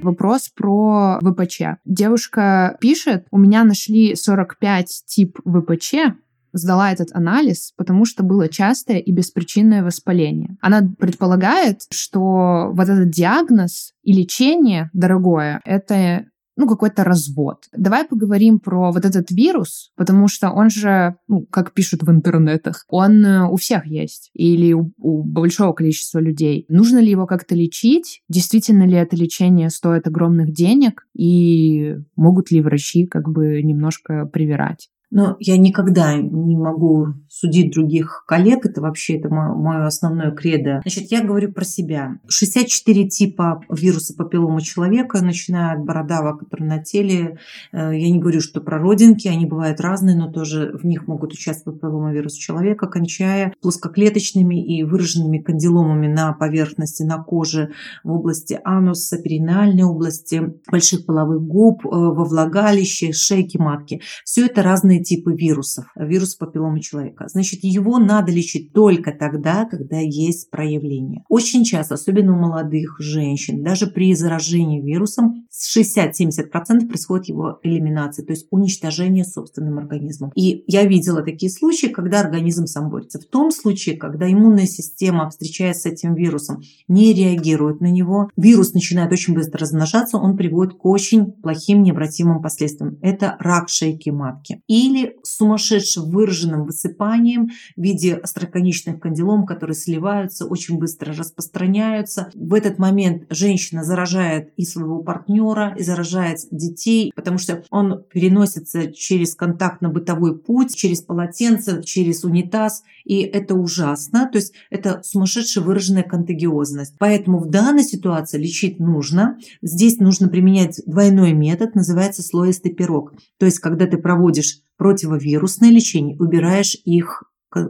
Вопрос 0.02 0.50
про 0.50 1.20
ВПЧ. 1.22 1.62
Девушка 1.86 2.78
пишет, 2.80 3.26
у 3.32 3.38
меня 3.38 3.64
нашли 3.64 4.16
45 4.16 5.04
тип 5.06 5.40
ВПЧ, 5.46 6.16
сдала 6.54 6.92
этот 6.92 7.10
анализ, 7.14 7.74
потому 7.78 8.06
что 8.06 8.24
было 8.24 8.48
частое 8.48 8.98
и 8.98 9.12
беспричинное 9.12 9.84
воспаление. 9.84 10.58
Она 10.62 10.82
предполагает, 10.98 11.82
что 11.92 12.72
вот 12.74 12.90
этот 12.90 13.10
диагноз 13.10 13.94
и 14.04 14.14
лечение 14.14 14.90
дорогое— 14.94 15.62
это 15.66 16.26
ну, 16.60 16.68
какой-то 16.68 17.06
развод. 17.06 17.70
Давай 17.72 18.06
поговорим 18.06 18.60
про 18.60 18.92
вот 18.92 19.06
этот 19.06 19.32
вирус, 19.32 19.92
потому 19.96 20.28
что 20.28 20.52
он 20.52 20.70
же, 20.70 21.16
ну, 21.30 21.46
как 21.50 21.74
пишут 21.74 22.04
в 22.04 22.12
интернетах, 22.12 22.84
он 22.90 23.26
э, 23.26 23.48
у 23.50 23.56
всех 23.56 23.86
есть 23.86 24.30
или 24.34 24.74
у, 24.74 24.92
у 24.98 25.24
большого 25.24 25.72
количества 25.72 26.20
людей. 26.20 26.66
Нужно 26.68 27.00
ли 27.00 27.12
его 27.12 27.28
как-то 27.28 27.56
лечить? 27.56 28.24
Действительно 28.28 28.84
ли 28.84 28.98
это 28.98 29.16
лечение 29.16 29.70
стоит 29.70 30.06
огромных 30.06 30.52
денег? 30.52 31.08
И 31.18 31.96
могут 32.18 32.52
ли 32.52 32.62
врачи 32.62 33.08
как 33.08 33.30
бы 33.30 33.64
немножко 33.64 34.26
привирать? 34.26 34.90
Но 35.12 35.36
я 35.40 35.58
никогда 35.58 36.16
не 36.16 36.56
могу 36.56 37.08
судить 37.30 37.74
других 37.74 38.24
коллег, 38.28 38.66
это 38.66 38.82
вообще 38.82 39.18
это 39.18 39.30
мое 39.30 39.86
основное 39.86 40.32
кредо. 40.32 40.82
Значит, 40.84 41.12
я 41.12 41.24
говорю 41.24 41.52
про 41.52 41.66
себя. 41.66 42.20
64 42.28 43.08
типа 43.08 43.64
вируса 43.70 44.14
папиллома 44.16 44.62
человека, 44.62 45.24
начиная 45.24 45.74
от 45.74 45.84
бородавок, 45.84 46.40
которые 46.40 46.68
на 46.68 46.84
теле. 46.84 47.40
Э, 47.72 47.92
я 47.94 48.10
не 48.10 48.20
говорю, 48.20 48.42
что 48.42 48.62
про 48.62 48.78
родинки, 48.78 49.28
они 49.28 49.46
бывают 49.46 49.80
разные, 49.80 50.16
но 50.16 50.32
тоже 50.32 50.78
в 50.80 50.86
них 50.86 51.08
могут 51.08 51.34
участвовать 51.34 51.80
вирус 51.82 52.34
человека, 52.34 52.88
кончая 52.88 53.54
плоскоклеточными 53.62 54.64
и 54.64 54.84
выраженными 54.84 55.40
кандиломами 55.40 56.08
на 56.08 56.34
поверхности, 56.34 57.04
на 57.04 57.22
коже, 57.22 57.72
в 58.04 58.12
области 58.12 58.60
ануса, 58.64 59.18
перинальной 59.18 59.84
области, 59.84 60.54
больших 60.70 61.06
половых 61.06 61.42
губ, 61.42 61.86
э, 61.86 61.90
во 61.90 62.24
влагалище, 62.24 63.12
шейки 63.12 63.58
матки. 63.58 64.02
Все 64.24 64.46
это 64.46 64.62
разные 64.62 64.99
разные 65.00 65.04
типы 65.04 65.34
вирусов, 65.34 65.86
вирус 65.96 66.36
папилломы 66.36 66.82
человека. 66.82 67.28
Значит, 67.28 67.64
его 67.64 67.98
надо 68.00 68.32
лечить 68.32 68.74
только 68.74 69.12
тогда, 69.12 69.66
когда 69.66 69.98
есть 69.98 70.50
проявление. 70.50 71.24
Очень 71.30 71.64
часто, 71.64 71.96
особенно 71.96 72.34
у 72.34 72.40
молодых 72.40 72.98
женщин, 73.00 73.64
даже 73.64 73.88
при 73.88 74.14
заражении 74.16 74.82
вирусом, 74.82 75.46
с 75.50 75.76
60-70% 75.78 76.88
происходит 76.88 77.30
его 77.30 77.60
элиминация, 77.64 78.26
то 78.26 78.34
есть 78.34 78.48
уничтожение 78.52 79.26
собственным 79.26 79.78
организмом. 79.78 80.32
И 80.36 80.64
я 80.68 80.86
видела 80.86 81.24
такие 81.24 81.52
случаи, 81.52 81.88
когда 81.88 82.22
организм 82.22 82.66
сам 82.66 82.90
борется. 82.90 83.20
В 83.20 83.26
том 83.26 83.52
случае, 83.52 83.98
когда 83.98 84.32
иммунная 84.32 84.68
система, 84.68 85.30
встречаясь 85.30 85.82
с 85.82 85.86
этим 85.86 86.16
вирусом, 86.16 86.62
не 86.88 87.14
реагирует 87.14 87.82
на 87.82 87.92
него, 87.92 88.30
вирус 88.38 88.74
начинает 88.74 89.12
очень 89.12 89.34
быстро 89.34 89.60
размножаться, 89.60 90.18
он 90.18 90.38
приводит 90.38 90.74
к 90.74 90.86
очень 90.86 91.32
плохим 91.32 91.84
необратимым 91.84 92.42
последствиям. 92.42 92.98
Это 93.02 93.36
рак 93.40 93.70
шейки 93.70 94.10
матки. 94.10 94.62
И 94.68 94.89
или 94.90 95.18
сумасшедшим 95.24 96.10
выраженным 96.10 96.66
высыпанием 96.66 97.50
в 97.76 97.82
виде 97.82 98.16
остроконечных 98.16 99.00
кандилом, 99.00 99.46
которые 99.46 99.76
сливаются, 99.76 100.46
очень 100.46 100.78
быстро 100.80 101.14
распространяются. 101.14 102.30
В 102.34 102.54
этот 102.54 102.80
момент 102.80 103.26
женщина 103.30 103.84
заражает 103.84 104.52
и 104.58 104.66
своего 104.66 105.02
партнера, 105.04 105.76
и 105.78 105.84
заражает 105.84 106.40
детей, 106.52 107.12
потому 107.16 107.38
что 107.38 107.64
он 107.70 108.04
переносится 108.12 108.92
через 108.92 109.36
контактно-бытовой 109.36 110.38
путь, 110.40 110.76
через 110.76 111.02
полотенце, 111.02 111.84
через 111.84 112.24
унитаз, 112.24 112.84
и 113.06 113.22
это 113.22 113.56
ужасно. 113.56 114.30
То 114.32 114.38
есть 114.38 114.54
это 114.70 115.02
сумасшедшая 115.04 115.64
выраженная 115.64 116.04
контагиозность. 116.04 116.96
Поэтому 117.00 117.40
в 117.40 117.50
данной 117.50 117.84
ситуации 117.84 118.40
лечить 118.40 118.80
нужно. 118.80 119.38
Здесь 119.62 119.98
нужно 120.00 120.28
применять 120.28 120.82
двойной 120.86 121.34
метод, 121.34 121.76
называется 121.76 122.24
слоистый 122.24 122.74
пирог. 122.74 123.14
То 123.38 123.46
есть 123.46 123.60
когда 123.60 123.86
ты 123.86 123.98
проводишь 123.98 124.62
противовирусное 124.80 125.70
лечение, 125.70 126.18
убираешь 126.18 126.76
их 126.86 127.26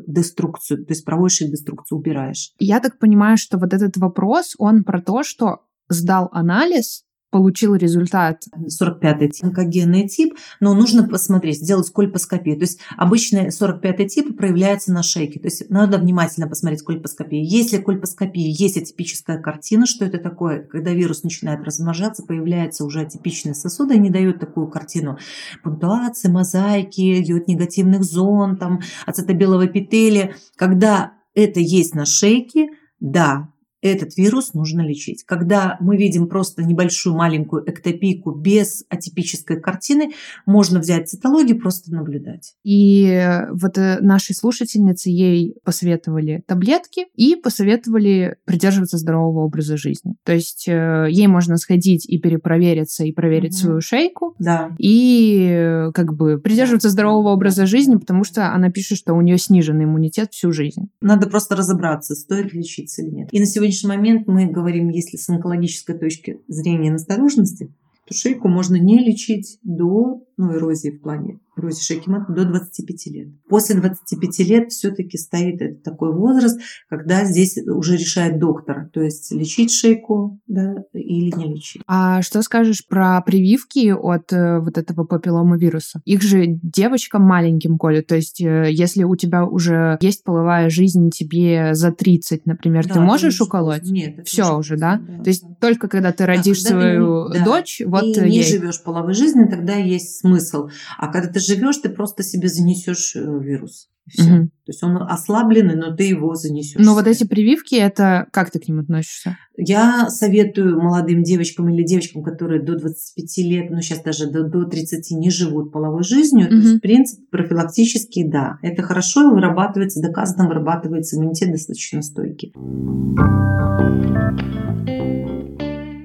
деструкцию, 0.08 0.86
то 0.86 0.92
есть 0.94 1.04
проводишь 1.04 1.42
их 1.42 1.52
деструкцию, 1.52 1.98
убираешь. 1.98 2.54
Я 2.60 2.80
так 2.80 3.00
понимаю, 3.00 3.38
что 3.38 3.58
вот 3.58 3.74
этот 3.74 3.98
вопрос, 3.98 4.56
он 4.60 4.84
про 4.84 5.02
то, 5.02 5.24
что 5.24 5.64
сдал 5.90 6.30
анализ, 6.32 7.04
получил 7.30 7.76
результат. 7.76 8.44
45-й 8.56 9.32
онкогенный 9.42 10.08
тип, 10.08 10.36
но 10.60 10.74
нужно 10.74 11.08
посмотреть, 11.08 11.60
сделать 11.60 11.90
кольпоскопию. 11.92 12.58
То 12.58 12.64
есть 12.64 12.80
обычно 12.98 13.48
45-й 13.48 14.08
тип 14.08 14.38
проявляется 14.38 14.92
на 14.92 15.04
шейке. 15.04 15.40
То 15.40 15.48
есть 15.48 15.70
надо 15.70 15.98
внимательно 15.98 16.48
посмотреть 16.48 16.84
кольпоскопию. 16.84 17.46
Если 17.46 17.78
кольпоскопия 17.78 18.50
есть 18.50 18.78
атипическая 18.78 19.40
картина, 19.40 19.86
что 19.86 20.06
это 20.06 20.18
такое? 20.18 20.64
Когда 20.64 20.92
вирус 20.92 21.24
начинает 21.24 21.64
размножаться, 21.64 22.24
появляются 22.24 22.86
уже 22.86 23.02
атипичные 23.02 23.54
сосуды, 23.54 23.96
они 23.96 24.10
дают 24.10 24.40
такую 24.40 24.68
картину 24.68 25.18
пунктуации, 25.64 26.30
мозаики, 26.30 27.22
диод 27.24 27.48
негативных 27.48 28.04
зон, 28.04 28.58
там, 28.58 28.82
ацетобелого 29.06 29.68
эпителия. 29.68 30.36
Когда 30.56 31.14
это 31.36 31.60
есть 31.60 31.96
на 31.96 32.06
шейке, 32.06 32.70
да, 33.00 33.50
этот 33.82 34.18
вирус 34.18 34.54
нужно 34.54 34.82
лечить. 34.82 35.24
Когда 35.26 35.78
мы 35.80 35.98
видим 35.98 36.28
просто 36.28 36.64
небольшую 36.64 37.16
маленькую 37.16 37.70
эктопийку 37.70 38.32
без 38.32 38.84
атипической 38.90 39.60
картины, 39.60 40.12
можно 40.46 40.80
взять 40.80 41.10
цитологию, 41.10 41.60
просто 41.60 41.94
наблюдать. 41.94 42.56
И 42.64 43.46
вот 43.52 43.78
э, 43.78 44.00
нашей 44.02 44.36
слушательнице 44.36 45.10
ей 45.10 45.56
посоветовали 45.64 46.44
таблетки 46.46 47.06
и 47.16 47.36
посоветовали 47.36 48.38
придерживаться 48.46 48.98
здорового 48.98 49.46
образа 49.46 49.78
жизни. 49.78 50.16
То 50.24 50.34
есть 50.34 50.68
э, 50.68 51.08
ей 51.10 51.28
можно 51.28 51.58
сходить 51.58 52.06
и 52.06 52.18
перепровериться, 52.20 53.06
и 53.06 53.12
проверить 53.12 53.54
угу. 53.54 53.60
свою 53.60 53.82
шейку. 53.82 54.36
Да. 54.40 54.76
И 54.78 55.50
э, 55.52 55.92
как 55.94 56.16
бы 56.16 56.38
придерживаться 56.40 56.90
здорового 56.90 57.30
образа 57.30 57.66
жизни, 57.66 57.96
потому 57.96 58.24
что 58.24 58.54
она 58.54 58.70
пишет, 58.70 58.98
что 58.98 59.14
у 59.14 59.22
нее 59.22 59.38
сниженный 59.38 59.86
иммунитет 59.86 60.32
всю 60.32 60.52
жизнь. 60.52 60.90
Надо 61.02 61.30
просто 61.30 61.56
разобраться, 61.56 62.16
стоит 62.16 62.54
лечиться 62.54 63.02
или 63.02 63.10
нет. 63.10 63.30
И 63.32 63.40
на 63.40 63.46
сегодня 63.46 63.69
сегодняшний 63.72 63.90
момент 63.90 64.28
мы 64.28 64.48
говорим, 64.48 64.90
если 64.90 65.18
с 65.18 65.30
онкологической 65.30 65.98
точки 65.98 66.40
зрения 66.48 66.92
настороженности, 66.92 67.74
то 68.06 68.14
шейку 68.14 68.48
можно 68.48 68.76
не 68.76 69.00
лечить 69.00 69.60
до 69.64 70.24
ну, 70.40 70.54
эрозии 70.56 70.90
в 70.90 71.02
плане 71.02 71.40
эрозии 71.60 71.82
шейки 71.82 72.10
матки 72.10 72.32
до 72.32 72.46
25 72.46 73.08
лет. 73.08 73.28
После 73.48 73.76
25 73.76 74.40
лет 74.40 74.72
все-таки 74.72 75.18
стоит 75.18 75.62
этот 75.62 75.84
такой 75.84 76.14
возраст, 76.14 76.60
когда 76.90 77.26
здесь 77.26 77.58
уже 77.58 77.98
решает 77.98 78.40
доктор, 78.40 78.90
то 78.94 79.02
есть 79.02 79.32
лечить 79.32 79.72
шейку 79.72 80.40
да, 80.48 80.76
или 80.94 81.36
не 81.38 81.54
лечить. 81.54 81.82
А 81.88 82.22
что 82.22 82.42
скажешь 82.42 82.86
про 82.88 83.22
прививки 83.22 83.92
от 83.92 84.32
э, 84.34 84.60
вот 84.60 84.78
этого 84.78 85.04
папиллома 85.04 85.58
вируса? 85.58 86.02
Их 86.06 86.22
же 86.22 86.46
девочкам 86.48 87.24
маленьким 87.24 87.78
колют, 87.78 88.08
то 88.08 88.16
есть 88.16 88.42
э, 88.42 88.70
если 88.72 89.04
у 89.04 89.16
тебя 89.16 89.46
уже 89.46 89.98
есть 90.02 90.24
половая 90.24 90.70
жизнь, 90.70 91.10
тебе 91.10 91.74
за 91.74 91.92
30, 91.92 92.46
например, 92.46 92.88
да, 92.88 92.96
ты 92.96 93.00
можешь 93.00 93.42
уколоть? 93.42 93.84
Нет. 93.84 94.26
Все 94.26 94.58
уже, 94.58 94.78
да? 94.78 95.02
да? 95.06 95.24
То 95.24 95.30
есть 95.30 95.44
да. 95.44 95.56
только 95.60 95.88
когда 95.88 96.12
ты 96.12 96.26
родишь 96.26 96.64
да, 96.64 96.70
свою 96.70 97.30
ты, 97.30 97.44
дочь, 97.44 97.82
да, 97.84 97.90
вот 97.90 98.04
и 98.04 98.22
ей... 98.22 98.30
не 98.30 98.44
живешь 98.44 98.82
половой 98.82 99.14
жизнью, 99.14 99.50
тогда 99.50 99.76
есть 99.76 100.24
смысл. 100.30 100.70
А 100.98 101.08
когда 101.12 101.30
ты 101.30 101.40
живешь, 101.40 101.78
ты 101.78 101.90
просто 101.90 102.24
себе 102.24 102.48
занесешь 102.48 103.16
э, 103.16 103.20
вирус. 103.20 103.90
Все. 104.08 104.24
Угу. 104.24 104.46
То 104.46 104.72
есть 104.72 104.84
он 104.84 104.98
ослабленный, 104.98 105.76
но 105.76 105.96
ты 105.96 106.04
его 106.06 106.34
занесешь. 106.34 106.84
Но 106.84 106.96
вот 106.96 107.06
эти 107.06 107.26
прививки, 107.26 107.76
это 107.76 108.28
как 108.32 108.50
ты 108.50 108.60
к 108.60 108.68
ним 108.68 108.80
относишься? 108.80 109.38
Я 109.56 110.10
советую 110.10 110.82
молодым 110.82 111.22
девочкам 111.22 111.70
или 111.70 111.84
девочкам, 111.84 112.24
которые 112.24 112.62
до 112.62 112.76
25 112.76 113.38
лет, 113.46 113.70
ну 113.70 113.82
сейчас 113.82 114.02
даже 114.02 114.28
до, 114.28 114.44
до 114.44 114.66
30 114.66 115.12
не 115.12 115.30
живут 115.30 115.72
половой 115.72 116.04
жизнью, 116.04 116.48
угу. 116.48 116.56
то 116.56 116.62
есть, 116.62 116.78
в 116.78 116.80
принципе, 116.80 117.24
профилактически, 117.30 118.24
да. 118.24 118.58
Это 118.64 118.82
хорошо 118.82 119.30
вырабатывается, 119.30 120.02
доказано 120.02 120.48
вырабатывается 120.48 121.18
иммунитет 121.18 121.52
достаточно 121.52 122.02
стойкий. 122.02 122.54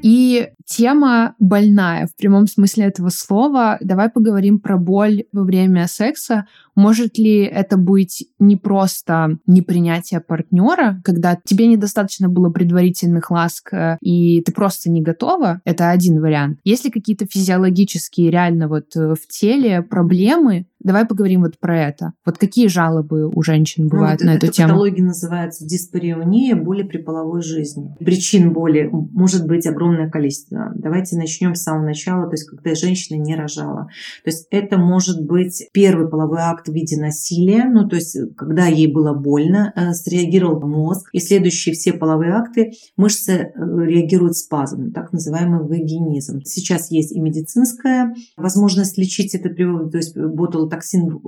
И 0.04 0.23
И 0.34 0.48
тема 0.66 1.34
больная 1.38 2.06
в 2.06 2.16
прямом 2.16 2.46
смысле 2.46 2.86
этого 2.86 3.10
слова. 3.10 3.78
Давай 3.80 4.08
поговорим 4.08 4.58
про 4.58 4.76
боль 4.78 5.24
во 5.32 5.44
время 5.44 5.86
секса. 5.86 6.46
Может 6.74 7.18
ли 7.18 7.42
это 7.42 7.76
быть 7.76 8.26
не 8.38 8.56
просто 8.56 9.38
непринятие 9.46 10.20
партнера, 10.20 11.00
когда 11.04 11.38
тебе 11.44 11.66
недостаточно 11.68 12.28
было 12.28 12.50
предварительных 12.50 13.30
ласк, 13.30 13.72
э, 13.72 13.96
и 14.00 14.40
ты 14.40 14.52
просто 14.52 14.90
не 14.90 15.02
готова? 15.02 15.60
Это 15.64 15.90
один 15.90 16.20
вариант. 16.20 16.58
Есть 16.64 16.84
ли 16.84 16.90
какие-то 16.90 17.26
физиологические 17.26 18.30
реально 18.30 18.68
вот 18.68 18.96
э, 18.96 19.14
в 19.14 19.28
теле 19.28 19.82
проблемы, 19.82 20.66
Давай 20.84 21.06
поговорим 21.06 21.40
вот 21.42 21.58
про 21.58 21.80
это. 21.80 22.12
Вот 22.26 22.36
какие 22.36 22.68
жалобы 22.68 23.30
у 23.34 23.42
женщин 23.42 23.88
бывают 23.88 24.20
ну, 24.20 24.26
вот 24.26 24.32
на 24.34 24.36
эту 24.36 24.52
тему? 24.52 24.68
Патология 24.68 25.02
называется 25.02 25.64
диспареония, 25.66 26.54
боли 26.56 26.82
при 26.82 26.98
половой 26.98 27.40
жизни. 27.40 27.96
Причин 28.00 28.52
боли 28.52 28.90
может 28.92 29.46
быть 29.46 29.66
огромное 29.66 30.10
количество. 30.10 30.23
Давайте 30.74 31.16
начнем 31.16 31.54
с 31.54 31.62
самого 31.62 31.86
начала, 31.86 32.26
то 32.26 32.32
есть 32.32 32.48
когда 32.48 32.74
женщина 32.74 33.16
не 33.18 33.34
рожала. 33.34 33.88
То 34.24 34.30
есть 34.30 34.46
это 34.50 34.78
может 34.78 35.24
быть 35.24 35.68
первый 35.72 36.08
половой 36.08 36.40
акт 36.40 36.68
в 36.68 36.72
виде 36.72 37.00
насилия, 37.00 37.64
ну 37.64 37.88
то 37.88 37.96
есть 37.96 38.16
когда 38.36 38.66
ей 38.66 38.92
было 38.92 39.14
больно, 39.14 39.72
э, 39.74 39.92
среагировал 39.92 40.60
мозг, 40.66 41.08
и 41.12 41.20
следующие 41.20 41.74
все 41.74 41.92
половые 41.92 42.32
акты 42.32 42.72
мышцы 42.96 43.32
э, 43.32 43.50
реагируют 43.56 44.36
спазмом, 44.36 44.92
так 44.92 45.12
называемый 45.12 45.60
вагинизм. 45.60 46.42
Сейчас 46.44 46.90
есть 46.90 47.12
и 47.12 47.20
медицинская 47.20 48.14
возможность 48.36 48.98
лечить 48.98 49.34
это, 49.34 49.48
то 49.50 49.96
есть 49.96 50.16
ботул 50.16 50.68
токсин 50.68 51.20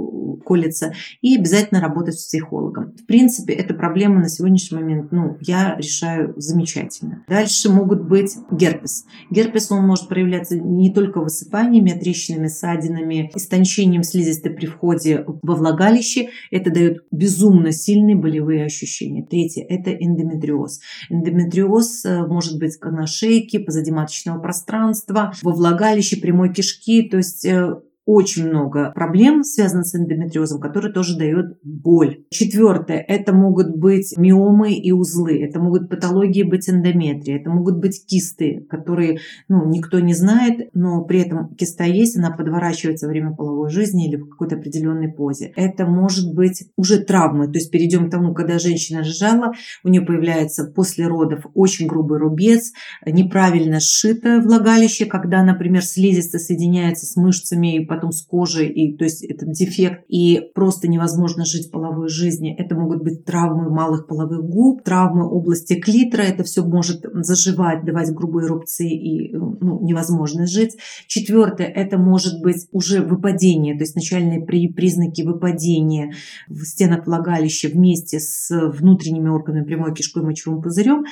колется, 0.45 0.93
и 1.21 1.37
обязательно 1.37 1.81
работать 1.81 2.15
с 2.15 2.27
психологом. 2.27 2.93
В 2.93 3.07
принципе, 3.07 3.53
эта 3.53 3.75
проблема 3.75 4.21
на 4.21 4.29
сегодняшний 4.29 4.79
момент, 4.79 5.13
ну, 5.13 5.37
я 5.41 5.77
решаю 5.77 6.35
замечательно. 6.37 7.25
Дальше 7.29 7.71
могут 7.71 8.07
быть 8.07 8.37
герпес. 8.51 8.86
Герпес, 9.31 9.71
он 9.71 9.87
может 9.87 10.09
проявляться 10.09 10.59
не 10.59 10.93
только 10.93 11.21
высыпаниями, 11.21 11.93
а 11.93 11.99
трещинами, 11.99 12.49
ссадинами, 12.49 13.31
истончением 13.35 14.03
слизистой 14.03 14.53
при 14.53 14.67
входе 14.67 15.25
во 15.43 15.55
влагалище. 15.55 16.31
Это 16.51 16.71
дает 16.71 17.05
безумно 17.11 17.73
сильные 17.73 18.17
болевые 18.17 18.65
ощущения. 18.65 19.25
Третье– 19.25 19.65
это 19.69 19.93
эндометриоз. 19.93 20.81
Эндометриоз 21.11 22.05
э, 22.05 22.27
может 22.27 22.59
быть 22.59 22.79
на 22.83 23.07
шейке, 23.07 23.61
позади 23.61 23.91
маточного 23.91 24.41
пространства, 24.41 25.33
во 25.43 25.53
влагалище, 25.53 26.17
прямой 26.17 26.53
кишки, 26.53 27.09
то 27.09 27.17
есть 27.17 27.45
э, 27.45 27.75
очень 28.07 28.49
много 28.49 28.93
проблем, 28.95 29.43
связанных 29.43 29.87
с 29.87 29.95
эндометриозом, 29.97 30.61
которые 30.61 30.93
тоже 30.93 31.19
дают 31.19 31.59
боль. 31.65 32.25
Четвертое, 32.31 32.99
это 32.99 33.35
могут 33.35 33.77
быть 33.77 34.15
миомы 34.17 34.75
и 34.75 34.93
узлы, 34.93 35.43
это 35.43 35.59
могут 35.59 35.91
патологии 35.91 36.45
быть 36.45 36.71
эндометрии, 36.71 37.39
это 37.39 37.51
могут 37.51 37.79
быть 37.79 38.07
кисты, 38.07 38.65
которые 38.71 39.19
ну, 39.49 39.69
никто 39.69 39.99
не 39.99 40.15
знает, 40.15 40.71
но 40.73 41.05
при 41.05 41.21
этом 41.21 41.55
киста 41.57 41.85
есть, 41.85 42.17
она 42.17 42.31
подворачивается 42.31 43.07
во 43.07 43.11
время 43.11 43.35
половой 43.35 43.71
жизни 43.71 44.09
или 44.09 44.17
в 44.17 44.29
какой-то 44.29 44.55
определенной 44.55 45.13
позе. 45.13 45.53
Это 45.57 45.85
может 45.85 46.33
быть 46.33 46.71
уже 46.77 47.01
травмы, 47.01 47.47
то 47.47 47.55
есть 47.55 47.73
перейдем 47.73 48.07
к 48.07 48.11
тому, 48.11 48.35
когда 48.35 48.61
женщина 48.61 49.01
рожала, 49.01 49.53
у 49.83 49.89
нее 49.89 50.03
появляется 50.03 50.65
после 50.65 51.09
родов 51.09 51.45
очень 51.55 51.89
грубый 51.89 52.21
рубец, 52.21 52.73
неправильно 53.05 53.81
сшитое 53.81 54.41
влагалище, 54.41 55.07
когда, 55.07 55.43
например, 55.43 55.83
слизистая 55.83 56.41
соединяется 56.41 57.05
с 57.07 57.17
мышцами 57.17 57.77
и 57.77 57.85
потом 57.97 58.13
с 58.13 58.23
кожей, 58.23 58.69
и, 58.69 58.97
то 58.97 59.05
есть 59.05 59.25
это 59.25 59.47
дефект, 59.47 60.05
и 60.09 60.41
просто 60.55 60.89
невозможно 60.89 61.45
жить 61.45 61.71
половой 61.71 62.09
жизни. 62.09 62.55
Это 62.57 62.75
могут 62.75 63.03
быть 63.03 63.25
травмы 63.25 63.71
малых 63.71 64.07
половых 64.07 64.45
губ, 64.45 64.83
травмы 64.83 65.29
области 65.29 65.75
клитора, 65.75 66.23
это 66.23 66.45
все 66.45 66.65
может 66.65 67.05
заживать, 67.13 67.85
давать 67.85 68.13
грубые 68.13 68.47
рубцы, 68.47 68.87
и 68.87 69.35
ну, 69.35 69.83
невозможно 69.83 70.47
жить. 70.47 70.77
Четвертое, 71.07 71.67
это 71.67 71.99
может 71.99 72.43
быть 72.43 72.69
уже 72.73 73.01
выпадение, 73.01 73.77
то 73.77 73.85
есть 73.85 73.97
начальные 73.97 74.45
признаки 74.45 75.23
выпадения 75.23 76.13
в 76.49 76.65
стенах 76.65 77.07
влагалища 77.07 77.69
вместе 77.69 78.21
с 78.21 78.51
внутренними 78.51 79.29
органами 79.29 79.65
прямой 79.65 79.95
кишкой 79.95 80.23
и 80.23 80.27
мочевым 80.27 80.63
пузырем. 80.63 81.05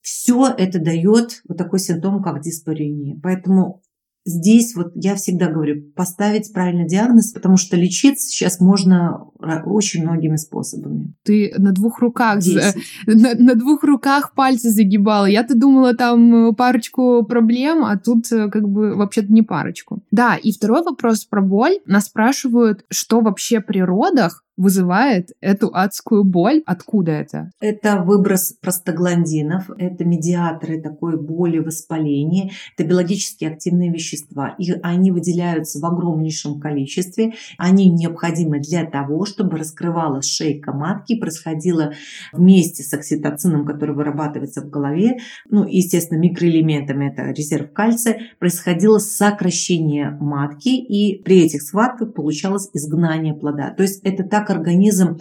Все 0.00 0.46
это 0.46 0.80
дает 0.80 1.42
вот 1.46 1.58
такой 1.58 1.78
симптом, 1.78 2.22
как 2.22 2.40
диспарения. 2.40 3.18
Поэтому 3.22 3.82
здесь 4.24 4.74
вот 4.74 4.92
я 4.94 5.14
всегда 5.14 5.48
говорю, 5.48 5.82
поставить 5.94 6.52
правильный 6.52 6.86
диагноз, 6.86 7.32
потому 7.32 7.56
что 7.56 7.76
лечиться 7.76 8.28
сейчас 8.28 8.60
можно 8.60 9.24
очень 9.64 10.02
многими 10.02 10.36
способами. 10.36 11.14
Ты 11.24 11.52
на 11.56 11.72
двух 11.72 12.00
руках, 12.00 12.42
за, 12.42 12.74
на, 13.06 13.34
на 13.34 13.54
двух 13.54 13.84
руках 13.84 14.34
пальцы 14.34 14.70
загибала. 14.70 15.26
Я-то 15.26 15.56
думала 15.56 15.94
там 15.94 16.54
парочку 16.54 17.24
проблем, 17.24 17.84
а 17.84 17.96
тут 17.96 18.30
э, 18.32 18.48
как 18.50 18.68
бы 18.68 18.94
вообще-то 18.94 19.32
не 19.32 19.42
парочку. 19.42 20.02
Да, 20.10 20.36
и 20.36 20.52
второй 20.52 20.82
вопрос 20.82 21.24
про 21.24 21.40
боль. 21.40 21.78
Нас 21.86 22.06
спрашивают, 22.06 22.84
что 22.90 23.20
вообще 23.20 23.60
при 23.60 23.80
родах 23.80 24.44
вызывает 24.60 25.30
эту 25.40 25.70
адскую 25.72 26.22
боль? 26.22 26.62
Откуда 26.66 27.12
это? 27.12 27.50
Это 27.60 28.02
выброс 28.02 28.52
простагландинов, 28.60 29.70
это 29.78 30.04
медиаторы 30.04 30.82
такой 30.82 31.18
боли, 31.18 31.58
воспаления, 31.58 32.50
это 32.76 32.86
биологически 32.86 33.46
активные 33.46 33.90
вещества. 33.90 34.54
И 34.58 34.70
они 34.82 35.12
выделяются 35.12 35.80
в 35.80 35.84
огромнейшем 35.86 36.60
количестве. 36.60 37.32
Они 37.56 37.88
необходимы 37.90 38.60
для 38.60 38.84
того, 38.84 39.24
чтобы 39.24 39.56
раскрывалась 39.56 40.26
шейка 40.26 40.72
матки, 40.72 41.18
происходило 41.18 41.94
вместе 42.34 42.82
с 42.82 42.92
окситоцином, 42.92 43.64
который 43.64 43.94
вырабатывается 43.94 44.60
в 44.60 44.68
голове, 44.68 45.20
ну, 45.48 45.64
естественно, 45.66 46.18
микроэлементами, 46.18 47.10
это 47.10 47.30
резерв 47.30 47.72
кальция, 47.72 48.18
происходило 48.38 48.98
сокращение 48.98 50.10
матки, 50.20 50.68
и 50.68 51.22
при 51.22 51.44
этих 51.44 51.62
схватках 51.62 52.12
получалось 52.12 52.68
изгнание 52.74 53.32
плода. 53.32 53.70
То 53.70 53.84
есть 53.84 54.02
это 54.04 54.22
так 54.24 54.49
организм 54.50 55.18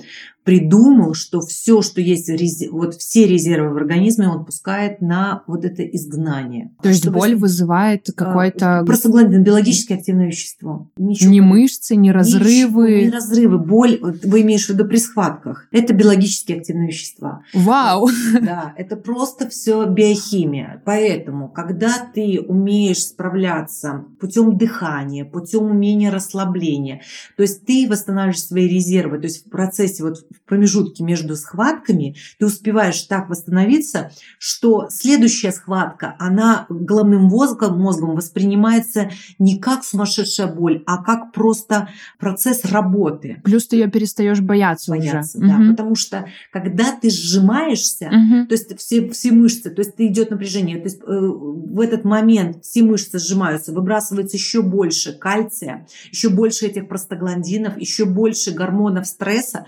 придумал, 0.50 1.14
что 1.14 1.42
все, 1.42 1.84
что 1.84 2.02
есть, 2.02 2.28
вот 2.72 2.96
все 2.96 3.28
резервы 3.28 3.72
в 3.72 3.78
организме, 3.78 4.28
он 4.28 4.46
пускает 4.46 5.00
на 5.00 5.44
вот 5.46 5.64
это 5.64 5.84
изгнание. 5.84 6.72
То 6.82 6.90
есть 6.90 7.08
боль 7.08 7.36
вызывает 7.36 8.10
а, 8.10 8.14
какой-то... 8.14 8.84
Простагландин, 8.84 9.44
биологически 9.44 9.94
активное 9.94 10.26
вещество. 10.26 10.90
Ничего. 10.98 11.30
Ни 11.32 11.40
мышцы, 11.40 11.96
ни 11.96 12.10
разрывы. 12.10 13.02
Ничего, 13.02 13.08
ни 13.08 13.10
разрывы. 13.12 13.58
Боль, 13.60 14.00
вы 14.02 14.42
имеешь 14.42 14.66
в 14.66 14.70
виду 14.70 14.86
при 14.86 14.98
схватках. 14.98 15.68
Это 15.72 15.94
биологически 15.94 16.54
активные 16.54 16.88
вещества. 16.88 17.44
Вау! 17.54 18.10
Да, 18.42 18.74
это 18.76 18.96
просто 18.96 19.48
все 19.50 19.86
биохимия. 19.86 20.82
Поэтому, 20.84 21.48
когда 21.48 21.94
ты 22.16 22.40
умеешь 22.42 23.04
справляться 23.04 24.06
путем 24.20 24.58
дыхания, 24.58 25.26
путем 25.26 25.66
умения 25.66 26.10
расслабления, 26.10 27.02
то 27.38 27.44
есть 27.44 27.68
ты 27.68 27.88
восстанавливаешь 27.88 28.42
свои 28.42 28.68
резервы, 28.68 29.20
то 29.20 29.26
есть 29.26 29.46
в 29.46 29.50
процессе 29.52 30.04
вот 30.04 30.18
в 30.18 30.39
промежутке 30.46 31.04
между 31.04 31.36
схватками 31.36 32.16
ты 32.38 32.46
успеваешь 32.46 33.02
так 33.04 33.30
восстановиться, 33.30 34.12
что 34.38 34.88
следующая 34.90 35.52
схватка, 35.52 36.16
она 36.20 36.66
головным 36.70 37.24
мозгом, 37.24 37.80
мозгом 37.80 38.16
воспринимается 38.16 39.10
не 39.38 39.60
как 39.60 39.84
сумасшедшая 39.84 40.48
боль, 40.48 40.84
а 40.86 41.04
как 41.04 41.32
просто 41.32 41.90
процесс 42.18 42.66
работы. 42.66 43.42
Плюс 43.44 43.68
ты 43.68 43.78
ее 43.78 43.90
перестаешь 43.90 44.42
бояться, 44.42 44.92
бояться 44.92 45.38
уже. 45.38 45.48
Да, 45.48 45.56
угу. 45.56 45.72
потому 45.72 45.96
что 45.96 46.28
когда 46.52 46.92
ты 46.92 47.10
сжимаешься, 47.10 48.08
угу. 48.08 48.48
то 48.48 48.54
есть 48.54 48.78
все, 48.80 49.10
все 49.10 49.32
мышцы, 49.32 49.70
то 49.70 49.82
есть 49.82 49.96
ты 49.96 50.08
идет 50.08 50.32
напряжение, 50.32 50.78
то 50.78 50.86
есть 50.86 51.02
э, 51.02 51.06
в 51.06 51.80
этот 51.80 52.04
момент 52.04 52.64
все 52.64 52.84
мышцы 52.84 53.20
сжимаются, 53.20 53.72
выбрасывается 53.72 54.38
еще 54.38 54.62
больше 54.62 55.14
кальция, 55.14 55.88
еще 56.12 56.30
больше 56.30 56.66
этих 56.66 56.88
простагландинов, 56.88 57.78
еще 57.78 58.06
больше 58.06 58.52
гормонов 58.52 59.08
стресса, 59.08 59.66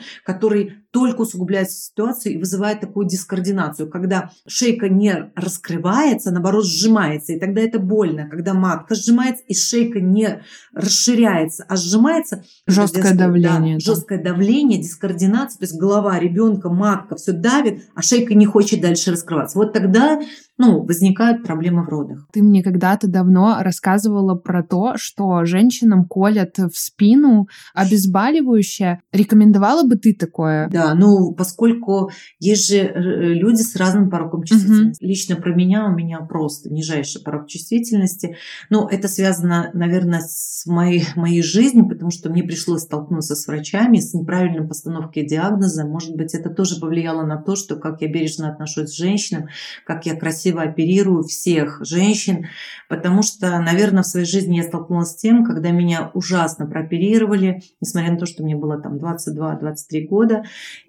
который 0.66 0.81
только 0.92 1.22
усугубляет 1.22 1.72
ситуацию 1.72 2.34
и 2.34 2.38
вызывает 2.38 2.82
такую 2.82 3.08
дискоординацию, 3.08 3.90
когда 3.90 4.32
шейка 4.48 4.90
не 4.90 5.32
раскрывается, 5.36 6.30
а 6.30 6.34
наоборот 6.34 6.66
сжимается, 6.66 7.34
и 7.34 7.40
тогда 7.40 7.62
это 7.62 7.80
больно, 7.80 8.28
когда 8.30 8.54
матка 8.54 8.96
сжимается 8.96 9.44
и 9.48 9.54
шейка 9.54 10.02
не 10.02 10.44
расширяется, 10.74 11.66
а 11.68 11.78
сжимается. 11.78 12.44
Жесткое 12.68 13.16
давление. 13.16 13.76
Да, 13.76 13.80
жесткое 13.80 14.22
давление, 14.22 14.82
дискоординация, 14.82 15.60
то 15.60 15.66
есть 15.66 15.80
голова 15.80 16.20
ребенка, 16.20 16.70
матка 16.70 17.16
все 17.16 17.32
давит, 17.32 17.84
а 17.96 18.02
шейка 18.02 18.34
не 18.34 18.46
хочет 18.46 18.82
дальше 18.82 19.12
раскрываться. 19.12 19.58
Вот 19.58 19.74
тогда 19.74 20.20
ну, 20.62 20.84
возникают 20.84 21.44
проблемы 21.44 21.84
в 21.84 21.90
родах. 21.90 22.28
Ты 22.32 22.44
мне 22.44 22.62
когда-то 22.62 23.08
давно 23.08 23.58
рассказывала 23.62 24.36
про 24.36 24.62
то, 24.62 24.94
что 24.96 25.44
женщинам 25.44 26.06
колят 26.06 26.58
в 26.58 26.74
спину 26.74 27.48
обезболивающее. 27.74 29.02
Рекомендовала 29.12 29.84
бы 29.84 29.96
ты 29.96 30.14
такое? 30.14 30.70
Да, 30.70 30.81
Да, 30.82 30.96
ну, 30.96 31.32
поскольку 31.32 32.12
есть 32.40 32.68
же 32.68 32.78
э, 32.78 33.34
люди 33.34 33.62
с 33.62 33.76
разным 33.76 34.10
пороком 34.10 34.44
чувствительности. 34.44 35.04
Угу. 35.04 35.10
Лично 35.10 35.36
про 35.36 35.54
меня, 35.54 35.86
у 35.86 35.92
меня 35.92 36.20
просто 36.22 36.74
нижайший 36.74 37.22
порог 37.22 37.48
чувствительности. 37.48 38.38
Но 38.72 38.90
это 38.90 39.08
связано, 39.08 39.70
наверное, 39.74 40.22
с 40.22 40.66
моей, 40.66 41.04
моей 41.16 41.44
жизнью, 41.44 41.88
потому 41.88 42.10
что 42.10 42.32
мне 42.32 42.44
пришлось 42.44 42.82
столкнуться 42.82 43.36
с 43.36 43.46
врачами, 43.46 44.00
с 44.00 44.16
неправильной 44.16 44.68
постановкой 44.68 45.28
диагноза. 45.28 45.86
Может 45.86 46.16
быть, 46.16 46.34
это 46.34 46.50
тоже 46.50 46.80
повлияло 46.80 47.24
на 47.28 47.38
то, 47.38 47.56
что 47.56 47.76
как 47.76 48.02
я 48.02 48.08
бережно 48.08 48.50
отношусь 48.50 48.92
к 48.92 48.96
женщинам, 48.96 49.50
как 49.86 50.08
я 50.08 50.16
красиво 50.16 50.64
оперирую 50.64 51.24
всех 51.24 51.82
женщин, 51.86 52.48
потому 52.90 53.22
что, 53.22 53.60
наверное, 53.60 54.02
в 54.02 54.08
своей 54.08 54.26
жизни 54.26 54.58
я 54.58 54.64
столкнулась 54.64 55.12
с 55.12 55.16
тем, 55.16 55.46
когда 55.46 55.70
меня 55.70 56.10
ужасно 56.16 56.66
прооперировали, 56.66 57.62
несмотря 57.82 58.12
на 58.14 58.18
то, 58.18 58.26
что 58.26 58.44
мне 58.44 58.56
было 58.56 58.82
там 58.82 58.98
22-23 58.98 60.08
года, 60.10 60.44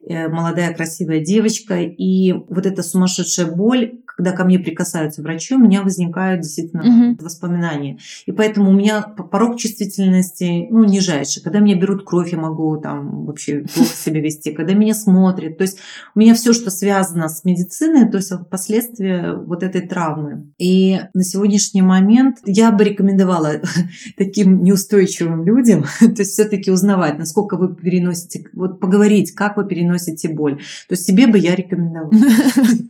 молодая 0.06 0.74
красивая 0.74 1.20
девочка, 1.20 1.80
и 1.80 2.32
вот 2.32 2.66
эта 2.66 2.82
сумасшедшая 2.82 3.46
боль, 3.46 4.00
когда 4.22 4.36
ко 4.36 4.44
мне 4.44 4.60
прикасаются 4.60 5.20
врачи, 5.20 5.54
у 5.54 5.58
меня 5.58 5.82
возникают 5.82 6.42
действительно 6.42 6.82
угу. 6.82 7.24
воспоминания. 7.24 7.98
И 8.24 8.30
поэтому 8.30 8.70
у 8.70 8.72
меня 8.72 9.02
порог 9.02 9.58
чувствительности, 9.58 10.68
ну, 10.70 10.84
нижайший. 10.84 11.42
Когда 11.42 11.58
меня 11.58 11.74
берут 11.74 12.04
кровь, 12.04 12.30
я 12.30 12.38
могу 12.38 12.76
там 12.76 13.26
вообще 13.26 13.64
плохо 13.74 13.90
себя 13.96 14.20
вести. 14.20 14.52
Когда 14.52 14.74
меня 14.74 14.94
смотрят. 14.94 15.58
То 15.58 15.62
есть 15.62 15.78
у 16.14 16.20
меня 16.20 16.34
все, 16.34 16.52
что 16.52 16.70
связано 16.70 17.28
с 17.28 17.44
медициной, 17.44 18.08
то 18.08 18.18
есть 18.18 18.30
последствия 18.48 19.34
вот 19.34 19.64
этой 19.64 19.80
травмы. 19.80 20.52
И 20.56 21.00
на 21.14 21.24
сегодняшний 21.24 21.82
момент 21.82 22.38
я 22.44 22.70
бы 22.70 22.84
рекомендовала 22.84 23.54
таким 24.16 24.62
неустойчивым 24.62 25.44
людям, 25.44 25.84
то 25.98 26.06
есть 26.06 26.32
все-таки 26.32 26.70
узнавать, 26.70 27.18
насколько 27.18 27.56
вы 27.56 27.74
переносите, 27.74 28.44
вот 28.52 28.78
поговорить, 28.78 29.32
как 29.32 29.56
вы 29.56 29.66
переносите 29.66 30.28
боль. 30.28 30.58
То 30.88 30.92
есть 30.92 31.06
себе 31.06 31.26
бы 31.26 31.38
я 31.38 31.56
рекомендовала. 31.56 32.12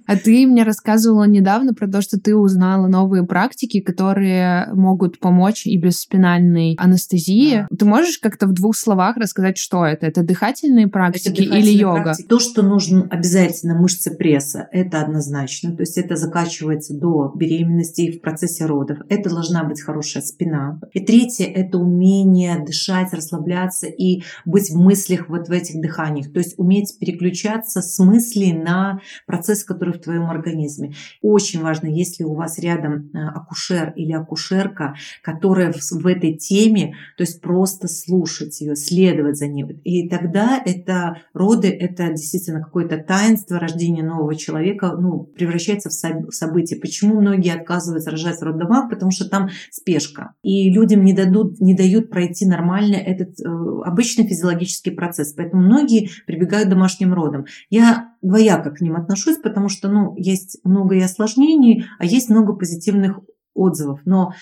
А 0.07 0.17
ты 0.17 0.47
мне 0.47 0.63
рассказывала 0.63 1.22
недавно 1.25 1.75
про 1.75 1.89
то, 1.89 2.03
что 2.03 2.19
ты 2.21 2.35
узнала 2.37 2.87
новые 2.89 3.25
практики, 3.25 3.81
которые 3.81 4.69
могут 4.75 5.19
помочь 5.19 5.67
и 5.67 5.79
без 5.79 6.01
спинальной 6.01 6.77
анестезии. 6.79 7.67
Ты 7.77 7.85
можешь 7.85 8.19
как-то 8.19 8.47
в 8.47 8.53
двух 8.53 8.77
словах 8.77 9.17
рассказать, 9.17 9.59
что 9.59 9.85
это? 9.85 10.07
Это 10.07 10.23
дыхательные 10.23 10.89
практики 10.89 11.43
или 11.43 11.71
йога? 11.71 12.15
То, 12.29 12.39
что 12.39 12.63
нужно 12.63 13.07
обязательно 13.11 13.79
мышцы 13.79 14.11
пресса, 14.11 14.69
это 14.73 15.03
однозначно. 15.03 15.75
То 15.77 15.83
есть 15.83 15.99
это 15.99 16.17
закачивается 16.17 16.95
до 16.95 17.33
беременности 17.35 18.03
и 18.03 18.19
в 18.19 18.21
процессе 18.21 18.67
родов. 18.67 18.99
Это 19.09 19.31
должна 19.31 19.65
быть 19.65 19.81
хорошая 19.81 20.23
спина. 20.23 20.81
И 20.93 21.01
третье– 21.01 21.45
это 21.55 21.79
умение 21.79 22.63
дышать, 22.65 23.13
расслабляться 23.13 23.87
и 23.87 24.23
быть 24.45 24.71
в 24.71 24.77
мыслях 24.77 25.29
вот 25.29 25.49
в 25.49 25.53
этих 25.53 25.81
дыханиях. 25.81 26.33
То 26.33 26.39
есть 26.39 26.55
уметь 26.59 26.97
переключаться 26.99 27.81
с 27.83 27.99
мыслей 28.03 28.53
на 28.53 29.01
процесс, 29.27 29.65
который 29.65 29.95
в 29.95 30.01
твоем 30.01 30.31
организме. 30.31 30.95
Очень 31.21 31.63
важно, 31.63 31.89
если 31.89 32.25
у 32.25 32.35
вас 32.35 32.59
рядом 32.59 33.11
э, 33.13 33.19
акушер 33.19 33.93
или 33.97 34.13
акушерка, 34.13 34.95
которая 35.23 35.73
в 35.73 36.07
этой 36.07 36.35
теме, 36.35 36.95
то 37.17 37.23
есть 37.23 37.41
просто 37.41 37.89
слушать 37.89 38.61
ее, 38.61 38.77
следовать 38.77 39.37
за 39.37 39.47
ней. 39.47 39.65
И 39.85 40.09
тогда 40.09 40.61
это 40.65 41.23
роды, 41.35 41.69
это 41.69 42.09
действительно 42.11 42.63
какое-то 42.63 42.99
таинство 42.99 43.59
рождения 43.59 44.03
нового 44.03 44.35
человека, 44.35 44.93
ну, 44.99 45.25
превращается 45.25 45.89
в 45.91 46.33
событие. 46.33 46.81
Почему 46.81 47.21
многие 47.21 47.55
отказываются 47.55 48.11
рожать 48.11 48.39
в 48.39 48.43
роддомах? 48.43 48.91
Потому 48.91 49.11
что 49.11 49.29
там 49.29 49.51
спешка. 49.71 50.35
И 50.43 50.71
людям 50.71 51.05
не, 51.05 51.13
дадут, 51.13 51.61
не 51.61 51.75
дают 51.75 52.11
пройти 52.11 52.47
нормально 52.47 52.97
этот 52.97 53.41
э, 53.41 53.45
обычный 53.85 54.27
физиологический 54.27 54.93
процесс. 54.93 55.33
Поэтому 55.33 55.63
многие 55.63 56.11
прибегают 56.27 56.67
к 56.67 56.71
домашним 56.71 57.13
родам. 57.15 57.47
Я 57.71 58.12
двояко 58.23 58.71
к 58.71 58.81
ним 58.81 58.97
отношусь, 58.97 59.39
потому 59.39 59.69
что 59.69 59.89
ну, 59.89 60.15
есть 60.17 60.59
много 60.65 60.95
и 60.95 61.01
осложнений, 61.01 61.85
а 61.99 62.07
есть 62.07 62.31
много 62.31 62.55
позитивных 62.55 63.19
отзывов. 63.55 64.01
Но 64.05 64.33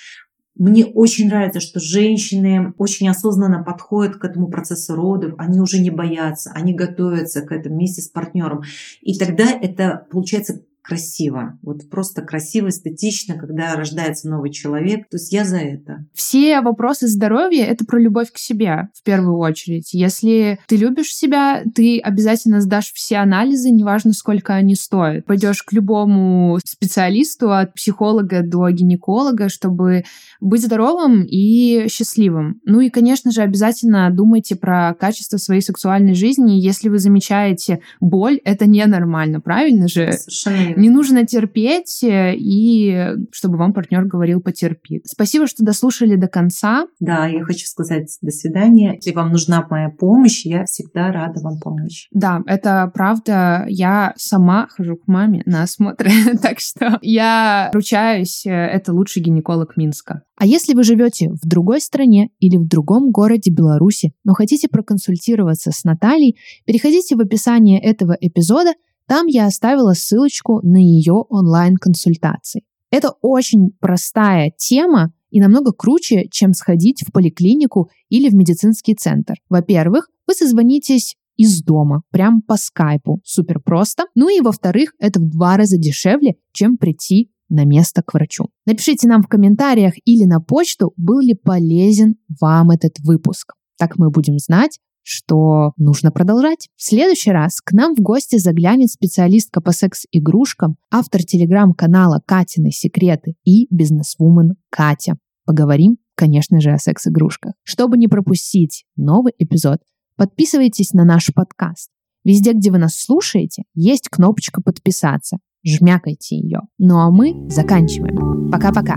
мне 0.57 0.85
очень 0.85 1.29
нравится, 1.29 1.59
что 1.59 1.81
женщины 1.81 2.75
очень 2.77 3.09
осознанно 3.09 3.65
подходят 3.65 4.17
к 4.17 4.25
этому 4.25 4.49
процессу 4.49 4.95
родов, 4.95 5.35
они 5.39 5.59
уже 5.59 5.81
не 5.81 5.91
боятся, 5.91 6.53
они 6.55 6.75
готовятся 6.75 7.41
к 7.41 7.51
этому 7.51 7.77
вместе 7.77 8.03
с 8.03 8.09
партнером. 8.09 8.63
И 9.01 9.19
тогда 9.19 9.51
это 9.51 10.07
получается 10.11 10.63
красиво. 10.91 11.57
Вот 11.63 11.89
просто 11.89 12.23
красиво, 12.23 12.69
эстетично, 12.69 13.39
когда 13.39 13.77
рождается 13.77 14.29
новый 14.29 14.51
человек. 14.51 15.09
То 15.09 15.17
есть 15.19 15.33
я 15.33 15.45
за 15.45 15.59
это. 15.59 16.05
Все 16.15 16.61
вопросы 16.61 17.07
здоровья— 17.07 17.65
это 17.67 17.85
про 17.85 18.01
любовь 18.01 18.33
к 18.33 18.39
себе 18.39 18.89
в 18.93 19.05
первую 19.05 19.39
очередь. 19.39 19.95
Если 19.95 20.59
ты 20.67 20.77
любишь 20.77 21.15
себя, 21.15 21.63
ты 21.75 22.01
обязательно 22.01 22.61
сдашь 22.61 22.93
все 22.93 23.19
анализы, 23.19 23.71
неважно, 23.71 24.13
сколько 24.13 24.55
они 24.55 24.75
стоят. 24.75 25.27
Пойдешь 25.27 25.63
к 25.63 25.73
любому 25.73 26.59
специалисту, 26.65 27.53
от 27.53 27.75
психолога 27.75 28.43
до 28.43 28.69
гинеколога, 28.71 29.49
чтобы 29.49 30.03
быть 30.41 30.65
здоровым 30.65 31.23
и 31.23 31.87
счастливым. 31.89 32.61
Ну 32.65 32.81
и, 32.81 32.91
конечно 32.91 33.31
же, 33.31 33.43
обязательно 33.43 34.11
думайте 34.11 34.57
про 34.57 34.95
качество 34.95 35.37
своей 35.37 35.63
сексуальной 35.63 36.15
жизни. 36.15 36.55
Если 36.55 36.89
вы 36.89 36.99
замечаете 36.99 37.81
боль, 38.01 38.41
это 38.45 38.67
ненормально, 38.67 39.41
правильно 39.41 39.87
же? 39.87 40.13
Совершенно 40.13 40.80
не 40.81 40.91
нужно 40.91 41.27
терпеть, 41.27 42.03
э, 42.03 42.35
и 42.37 43.15
чтобы 43.31 43.57
вам 43.57 43.73
партнер 43.73 44.05
говорил 44.05 44.41
потерпи. 44.41 45.03
Спасибо, 45.05 45.47
что 45.47 45.65
дослушали 45.65 46.17
до 46.17 46.29
конца. 46.29 46.87
Да, 46.99 47.27
я 47.27 47.45
хочу 47.45 47.67
сказать 47.67 48.17
до 48.23 48.31
свидания. 48.31 48.95
Если 48.95 49.13
вам 49.13 49.31
нужна 49.31 49.67
моя 49.71 49.91
помощь, 49.91 50.45
я 50.45 50.65
всегда 50.65 51.13
рада 51.13 51.41
вам 51.41 51.59
помочь. 51.61 52.09
Да, 52.13 52.43
это 52.47 52.91
правда. 52.93 53.65
Я 53.69 54.15
сама 54.17 54.69
хожу 54.71 54.97
к 54.97 55.07
маме 55.07 55.43
на 55.47 55.63
осмотры, 55.63 56.11
так 56.43 56.59
что 56.61 56.99
я 57.03 57.71
ручаюсь, 57.73 58.47
э, 58.47 58.51
это 58.51 58.93
лучший 58.93 59.23
гинеколог 59.23 59.77
Минска. 59.77 60.23
А 60.37 60.47
если 60.47 60.73
вы 60.73 60.85
живете 60.85 61.29
в 61.31 61.47
другой 61.47 61.83
стране 61.83 62.31
или 62.39 62.57
в 62.57 62.67
другом 62.67 63.11
городе 63.11 63.51
Беларуси, 63.51 64.15
но 64.25 64.33
хотите 64.33 64.69
проконсультироваться 64.69 65.71
с 65.71 65.85
Натальей, 65.85 66.39
переходите 66.65 67.15
в 67.15 67.21
описание 67.21 67.81
этого 67.81 68.17
эпизода– 68.19 68.73
там 69.11 69.27
я 69.27 69.47
оставила 69.47 69.93
ссылочку 69.93 70.61
на 70.63 70.77
ее 70.77 71.15
онлайн-консультации. 71.15 72.63
Это 72.93 73.13
очень 73.23 73.73
простая 73.81 74.53
тема 74.57 75.13
и 75.31 75.41
намного 75.41 75.73
круче, 75.73 76.29
чем 76.31 76.53
сходить 76.53 77.03
в 77.03 77.11
поликлинику 77.11 77.91
или 78.09 78.31
в 78.31 78.37
медицинский 78.37 78.95
центр. 78.95 79.35
Во-первых, 79.49 80.09
вы 80.29 80.35
созвонитесь 80.35 81.17
из 81.37 81.61
дома, 81.61 82.03
прям 82.13 82.41
по 82.41 82.57
скайпу, 82.57 83.21
супер 83.25 83.59
просто. 83.59 84.05
Ну 84.15 84.29
и 84.29 84.41
во-вторых, 84.41 84.93
это 85.01 85.19
в 85.19 85.29
два 85.29 85.57
раза 85.57 85.77
дешевле, 85.77 86.37
чем 86.53 86.77
прийти 86.77 87.33
на 87.49 87.65
место 87.65 88.05
к 88.05 88.15
врачу. 88.15 88.51
Напишите 88.65 89.09
нам 89.09 89.23
в 89.23 89.27
комментариях 89.27 89.95
или 90.05 90.23
на 90.23 90.41
почту, 90.41 90.93
был 90.97 91.19
ли 91.19 91.35
полезен 91.35 92.15
вам 92.41 92.71
этот 92.71 93.01
выпуск. 93.01 93.55
Так 93.77 93.97
мы 93.97 94.11
будем 94.11 94.39
знать, 94.39 94.79
что 95.11 95.73
нужно 95.77 96.13
продолжать. 96.13 96.69
В 96.77 96.83
следующий 96.83 97.33
раз 97.33 97.61
к 97.61 97.73
нам 97.73 97.95
в 97.95 97.99
гости 97.99 98.39
заглянет 98.39 98.91
специалистка 98.91 99.61
по 99.61 99.73
секс-игрушкам, 99.73 100.77
автор 100.91 101.23
телеграм-канала 101.23 102.23
«Катины 102.25 102.71
секреты» 102.71 103.35
и 103.45 103.67
бизнесвумен 103.75 104.55
Катя. 104.71 105.19
Поговорим, 105.45 105.97
конечно 106.15 106.61
же, 106.61 106.71
о 106.71 106.79
секс-игрушках. 106.79 107.55
Чтобы 107.65 107.99
не 107.99 108.07
пропустить 108.07 108.85
новый 108.97 109.33
эпизод, 109.37 109.81
подписывайтесь 110.17 110.93
на 110.93 111.05
наш 111.05 111.33
подкаст. 111.35 111.91
Везде, 112.23 112.53
где 112.53 112.71
вы 112.71 112.79
нас 112.79 112.95
слушаете, 112.95 113.65
есть 113.75 114.09
кнопочка 114.09 114.63
«Подписаться». 114.63 115.39
Жмякайте 115.67 116.37
ее. 116.37 116.61
Ну 116.79 116.99
а 116.99 117.11
мы 117.11 117.51
заканчиваем. 117.51 118.51
Пока-пока. 118.51 118.97